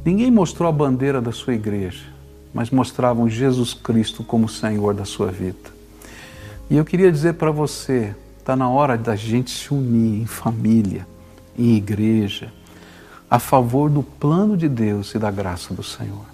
Ninguém 0.04 0.30
mostrou 0.30 0.68
a 0.68 0.72
bandeira 0.72 1.20
da 1.20 1.33
sua 1.33 1.54
igreja, 1.54 2.04
mas 2.52 2.70
mostravam 2.70 3.28
Jesus 3.28 3.74
Cristo 3.74 4.24
como 4.24 4.48
Senhor 4.48 4.94
da 4.94 5.04
sua 5.04 5.30
vida. 5.30 5.70
E 6.68 6.76
eu 6.76 6.84
queria 6.84 7.10
dizer 7.10 7.34
para 7.34 7.50
você, 7.50 8.14
está 8.38 8.54
na 8.54 8.68
hora 8.68 8.96
da 8.96 9.16
gente 9.16 9.50
se 9.50 9.72
unir 9.72 10.22
em 10.22 10.26
família, 10.26 11.06
em 11.58 11.76
igreja, 11.76 12.52
a 13.30 13.38
favor 13.38 13.88
do 13.88 14.02
plano 14.02 14.56
de 14.56 14.68
Deus 14.68 15.14
e 15.14 15.18
da 15.18 15.30
graça 15.30 15.72
do 15.72 15.82
Senhor. 15.82 16.24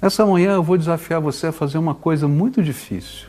Essa 0.00 0.26
manhã 0.26 0.52
eu 0.54 0.62
vou 0.62 0.76
desafiar 0.76 1.20
você 1.20 1.48
a 1.48 1.52
fazer 1.52 1.78
uma 1.78 1.94
coisa 1.94 2.26
muito 2.26 2.62
difícil: 2.62 3.28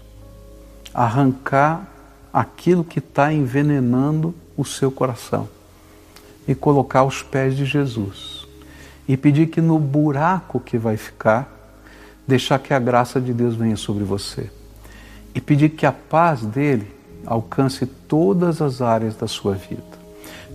arrancar 0.94 1.88
aquilo 2.34 2.84
que 2.84 3.00
está 3.00 3.32
envenenando 3.32 4.34
o 4.58 4.66
seu 4.66 4.92
coração 4.92 5.48
e 6.48 6.56
colocar 6.56 7.00
aos 7.02 7.22
pés 7.22 7.56
de 7.56 7.66
Jesus 7.66 8.48
e 9.08 9.18
pedir 9.18 9.48
que 9.48 9.62
no 9.62 9.78
buraco 9.78 10.60
que 10.60 10.78
vai 10.78 10.98
ficar, 10.98 11.53
deixar 12.28 12.60
que 12.60 12.74
a 12.74 12.80
graça 12.80 13.20
de 13.20 13.34
Deus 13.34 13.56
venha 13.56 13.76
sobre 13.76 14.04
você 14.04 14.50
e 15.34 15.42
pedir 15.42 15.70
que 15.70 15.86
a 15.86 15.92
paz 15.92 16.46
dele 16.46 16.88
alcance 17.26 17.86
todas 17.86 18.62
as 18.62 18.82
áreas 18.82 19.16
da 19.16 19.28
sua 19.28 19.54
vida. 19.54 19.84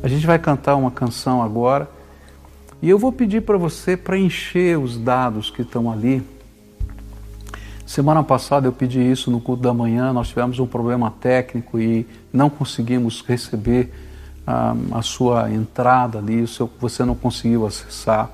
A 0.02 0.08
gente 0.08 0.26
vai 0.26 0.38
cantar 0.38 0.76
uma 0.76 0.90
canção 0.90 1.42
agora 1.42 1.88
e 2.80 2.88
eu 2.88 2.98
vou 2.98 3.12
pedir 3.12 3.42
para 3.42 3.58
você 3.58 3.96
preencher 3.96 4.78
os 4.78 4.98
dados 4.98 5.50
que 5.50 5.62
estão 5.62 5.90
ali 5.90 6.24
Semana 7.88 8.22
passada 8.22 8.68
eu 8.68 8.72
pedi 8.72 9.00
isso 9.00 9.30
no 9.30 9.40
culto 9.40 9.62
da 9.62 9.72
manhã, 9.72 10.12
nós 10.12 10.28
tivemos 10.28 10.58
um 10.58 10.66
problema 10.66 11.10
técnico 11.10 11.80
e 11.80 12.06
não 12.30 12.50
conseguimos 12.50 13.24
receber 13.26 13.90
ah, 14.46 14.76
a 14.92 15.00
sua 15.00 15.50
entrada 15.50 16.18
ali, 16.18 16.44
você 16.78 17.02
não 17.02 17.14
conseguiu 17.14 17.66
acessar. 17.66 18.30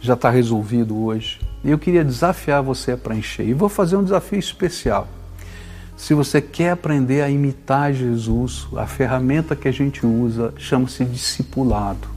Já 0.00 0.14
está 0.14 0.30
resolvido 0.30 0.98
hoje. 0.98 1.38
E 1.64 1.70
eu 1.70 1.78
queria 1.78 2.04
desafiar 2.04 2.62
você 2.62 2.92
a 2.92 2.96
preencher. 2.96 3.44
E 3.44 3.52
vou 3.52 3.68
fazer 3.68 3.96
um 3.96 4.04
desafio 4.04 4.38
especial. 4.38 5.06
Se 5.96 6.14
você 6.14 6.40
quer 6.40 6.70
aprender 6.70 7.22
a 7.22 7.28
imitar 7.28 7.92
Jesus, 7.92 8.66
a 8.76 8.86
ferramenta 8.86 9.54
que 9.54 9.68
a 9.68 9.72
gente 9.72 10.06
usa 10.06 10.54
chama-se 10.56 11.04
discipulado. 11.04 12.08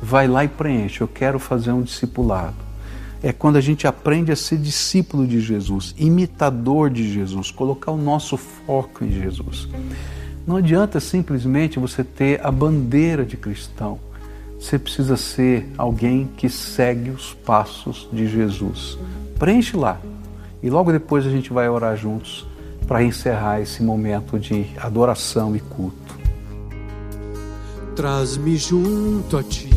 Vai 0.00 0.28
lá 0.28 0.44
e 0.44 0.48
preenche. 0.48 1.00
Eu 1.00 1.08
quero 1.08 1.38
fazer 1.38 1.72
um 1.72 1.82
discipulado 1.82 2.70
é 3.22 3.32
quando 3.32 3.56
a 3.56 3.60
gente 3.60 3.86
aprende 3.86 4.32
a 4.32 4.36
ser 4.36 4.58
discípulo 4.58 5.26
de 5.26 5.40
Jesus, 5.40 5.94
imitador 5.98 6.88
de 6.88 7.12
Jesus, 7.12 7.50
colocar 7.50 7.90
o 7.90 7.96
nosso 7.96 8.36
foco 8.36 9.04
em 9.04 9.12
Jesus. 9.12 9.68
Não 10.46 10.56
adianta 10.56 10.98
simplesmente 11.00 11.78
você 11.78 12.02
ter 12.02 12.40
a 12.44 12.50
bandeira 12.50 13.24
de 13.24 13.36
cristão. 13.36 13.98
Você 14.60 14.78
precisa 14.78 15.16
ser 15.16 15.68
alguém 15.76 16.28
que 16.36 16.48
segue 16.48 17.10
os 17.10 17.32
passos 17.32 18.08
de 18.12 18.28
Jesus. 18.28 18.98
Preenche 19.38 19.76
lá. 19.76 19.98
E 20.62 20.68
logo 20.68 20.92
depois 20.92 21.26
a 21.26 21.30
gente 21.30 21.52
vai 21.52 21.68
orar 21.68 21.96
juntos 21.96 22.46
para 22.86 23.02
encerrar 23.02 23.60
esse 23.60 23.82
momento 23.82 24.38
de 24.38 24.66
adoração 24.76 25.56
e 25.56 25.60
culto. 25.60 26.18
Traz-me 27.96 28.56
junto 28.56 29.38
a 29.38 29.42
ti 29.42 29.70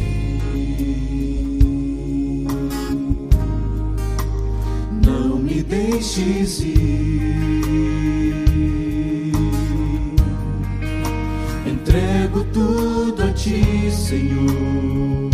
deixes 6.04 6.60
ir. 6.60 6.84
Entrego 11.66 12.44
tudo 12.54 12.93
ti, 13.44 13.92
Senhor. 13.92 15.33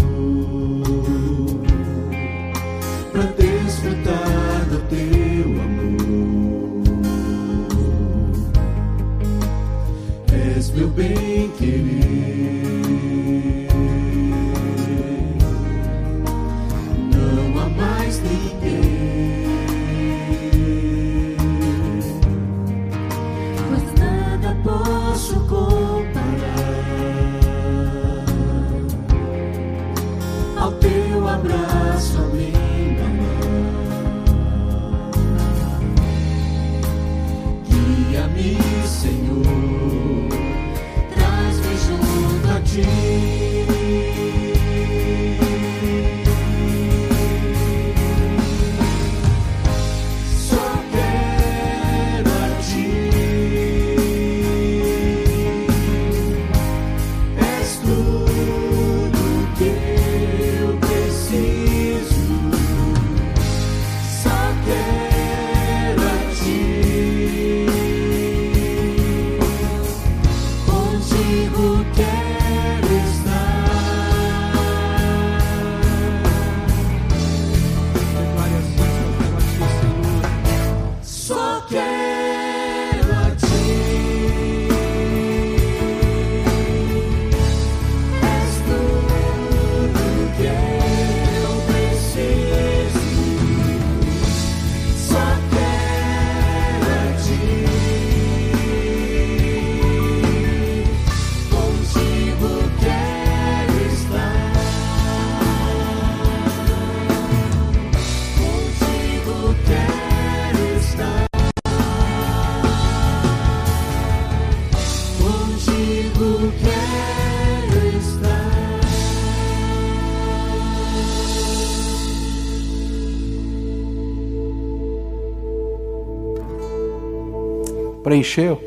Preencheu? 128.10 128.60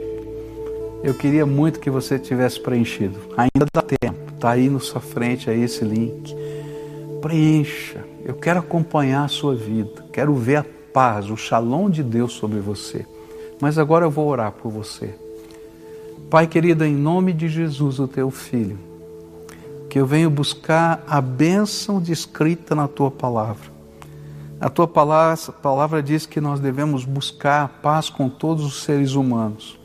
Eu 1.03 1.15
queria 1.15 1.45
muito 1.45 1.81
que 1.81 1.91
você 1.91 2.17
tivesse 2.17 2.61
preenchido. 2.61 3.19
Ainda 3.37 3.67
dá 3.75 3.83
tempo. 3.83 4.33
Está 4.33 4.53
aí 4.53 4.71
na 4.71 4.79
sua 4.79 5.01
frente 5.01 5.51
aí 5.51 5.65
esse 5.65 5.85
link. 5.85 6.33
Preencha. 7.21 8.05
Eu 8.25 8.35
quero 8.35 8.61
acompanhar 8.61 9.25
a 9.25 9.29
sua 9.29 9.57
vida. 9.57 10.05
Quero 10.13 10.33
ver 10.37 10.59
a 10.59 10.67
paz, 10.93 11.29
o 11.29 11.37
shalom 11.37 11.91
de 11.91 12.05
Deus 12.05 12.35
sobre 12.35 12.61
você. 12.61 13.05
Mas 13.61 13.79
agora 13.79 14.05
eu 14.05 14.13
vou 14.13 14.29
orar 14.29 14.53
por 14.53 14.71
você. 14.71 15.13
Pai 16.31 16.47
querido, 16.47 16.85
em 16.85 16.95
nome 16.95 17.33
de 17.33 17.49
Jesus, 17.49 17.99
o 17.99 18.07
teu 18.07 18.31
filho, 18.31 18.79
que 19.91 19.99
eu 19.99 20.07
venho 20.07 20.31
buscar 20.31 21.03
a 21.05 21.21
bênção 21.21 22.01
descrita 22.01 22.77
na 22.77 22.87
tua 22.87 23.11
palavra. 23.11 23.72
A 24.63 24.71
tua 24.71 24.87
palavra, 24.87 25.37
palavra 25.61 26.01
diz 26.01 26.25
que 26.25 26.41
nós 26.41 26.61
devemos 26.61 27.05
buscar 27.05 27.65
a 27.65 27.69
paz 27.69 28.09
com 28.09 28.29
todos 28.29 28.65
os 28.65 28.85
seres 28.85 29.15
humanos, 29.15 29.77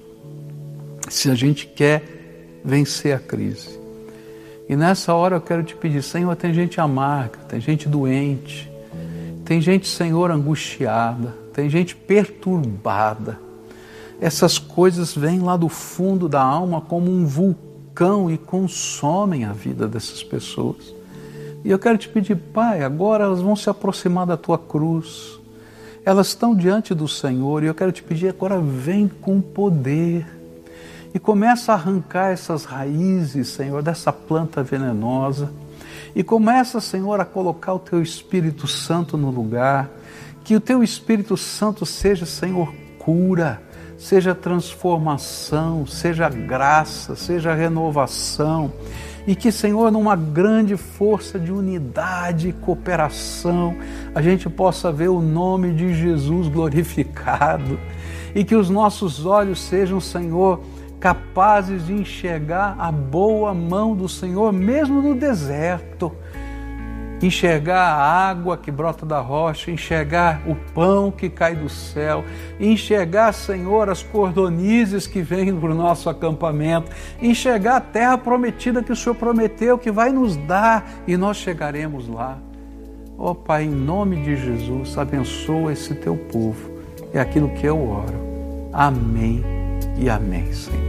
se 1.10 1.32
a 1.32 1.34
gente 1.34 1.66
quer 1.66 2.60
vencer 2.64 3.16
a 3.16 3.18
crise. 3.18 3.80
E 4.70 4.76
nessa 4.76 5.16
hora 5.16 5.38
eu 5.38 5.42
quero 5.42 5.64
te 5.64 5.76
pedir, 5.76 6.04
Senhor, 6.04 6.36
tem 6.36 6.54
gente 6.54 6.80
amarga, 6.80 7.40
tem 7.50 7.60
gente 7.60 7.90
doente, 7.90 8.72
tem 9.44 9.60
gente, 9.60 9.88
Senhor, 9.88 10.30
angustiada, 10.30 11.34
tem 11.52 11.68
gente 11.72 11.96
perturbada. 11.96 13.40
Essas 14.22 14.60
coisas 14.60 15.16
vêm 15.16 15.40
lá 15.40 15.58
do 15.58 15.70
fundo 15.70 16.30
da 16.30 16.44
alma 16.44 16.82
como 16.82 17.10
um 17.10 17.26
vulcão 17.26 18.30
e 18.30 18.38
consomem 18.38 19.44
a 19.44 19.54
vida 19.54 19.88
dessas 19.88 20.22
pessoas. 20.22 20.94
E 21.68 21.70
eu 21.70 21.78
quero 21.78 21.98
te 21.98 22.08
pedir, 22.08 22.38
Pai, 22.38 22.82
agora 22.82 23.26
elas 23.26 23.42
vão 23.42 23.54
se 23.54 23.70
aproximar 23.70 24.26
da 24.26 24.38
tua 24.38 24.58
cruz. 24.58 25.38
Elas 26.06 26.28
estão 26.28 26.56
diante 26.56 26.96
do 26.96 27.10
Senhor 27.10 27.62
e 27.62 27.66
eu 27.66 27.76
quero 27.76 27.92
te 27.92 28.02
pedir 28.02 28.30
agora 28.30 28.58
vem 28.58 29.10
com 29.10 29.42
poder 29.42 30.26
e 31.14 31.20
começa 31.20 31.74
a 31.74 31.76
arrancar 31.76 32.32
essas 32.32 32.64
raízes, 32.64 33.50
Senhor, 33.50 33.84
dessa 33.84 34.14
planta 34.14 34.64
venenosa. 34.64 35.52
E 36.16 36.24
começa, 36.24 36.80
Senhor, 36.80 37.20
a 37.20 37.26
colocar 37.26 37.74
o 37.74 37.80
teu 37.80 38.02
Espírito 38.02 38.66
Santo 38.66 39.18
no 39.18 39.30
lugar. 39.30 39.90
Que 40.46 40.56
o 40.56 40.62
teu 40.62 40.82
Espírito 40.82 41.36
Santo 41.36 41.86
seja, 41.86 42.26
Senhor, 42.26 42.74
cura, 42.98 43.62
seja 43.98 44.34
transformação, 44.34 45.86
seja 45.86 46.30
graça, 46.30 47.14
seja 47.18 47.54
renovação. 47.54 48.72
E 49.28 49.36
que, 49.36 49.52
Senhor, 49.52 49.92
numa 49.92 50.16
grande 50.16 50.78
força 50.78 51.38
de 51.38 51.52
unidade 51.52 52.48
e 52.48 52.54
cooperação, 52.54 53.76
a 54.16 54.22
gente 54.22 54.50
possa 54.50 54.90
ver 54.90 55.10
o 55.10 55.22
nome 55.22 55.74
de 55.74 55.94
Jesus 55.94 56.48
glorificado. 56.48 57.78
E 58.34 58.46
que 58.46 58.56
os 58.56 58.70
nossos 58.70 59.26
olhos 59.26 59.60
sejam, 59.60 60.00
Senhor, 60.00 60.62
capazes 60.98 61.86
de 61.86 61.94
enxergar 61.94 62.78
a 62.80 62.90
boa 62.90 63.54
mão 63.54 63.94
do 63.94 64.08
Senhor, 64.08 64.54
mesmo 64.54 65.02
no 65.02 65.14
deserto. 65.14 66.16
Enxergar 67.22 67.82
a 67.82 68.30
água 68.30 68.58
que 68.58 68.70
brota 68.70 69.06
da 69.06 69.20
rocha, 69.20 69.72
enxergar 69.72 70.42
o 70.46 70.56
pão 70.74 71.10
que 71.10 71.30
cai 71.30 71.56
do 71.56 71.68
céu, 71.68 72.24
enxergar, 72.60 73.34
Senhor, 73.34 73.90
as 73.90 74.04
cordonizes 74.04 75.08
que 75.08 75.22
vêm 75.22 75.56
para 75.56 75.72
o 75.72 75.76
nosso 75.76 76.10
acampamento, 76.10 76.92
enxergar 77.20 77.78
a 77.78 77.82
terra 77.82 78.18
prometida 78.18 78.84
que 78.84 78.92
o 78.92 78.96
Senhor 78.96 79.16
prometeu 79.16 79.78
que 79.78 79.92
vai 79.92 80.12
nos 80.12 80.36
dar 80.36 80.88
e 81.08 81.18
nós 81.18 81.38
chegaremos 81.38 82.08
lá. 82.08 82.38
Ó 83.18 83.32
oh, 83.32 83.36
Pai, 83.36 83.64
em 83.64 83.70
nome 83.70 84.18
de 84.18 84.36
Jesus, 84.36 84.96
abençoa 84.96 85.74
esse 85.74 85.96
teu 85.96 86.16
povo. 86.16 86.78
É 87.12 87.20
aquilo 87.20 87.50
que 87.50 87.66
eu 87.66 87.90
oro. 87.90 88.70
Amém 88.72 89.44
e 89.98 90.08
amém, 90.08 90.54
Senhor. 90.54 90.88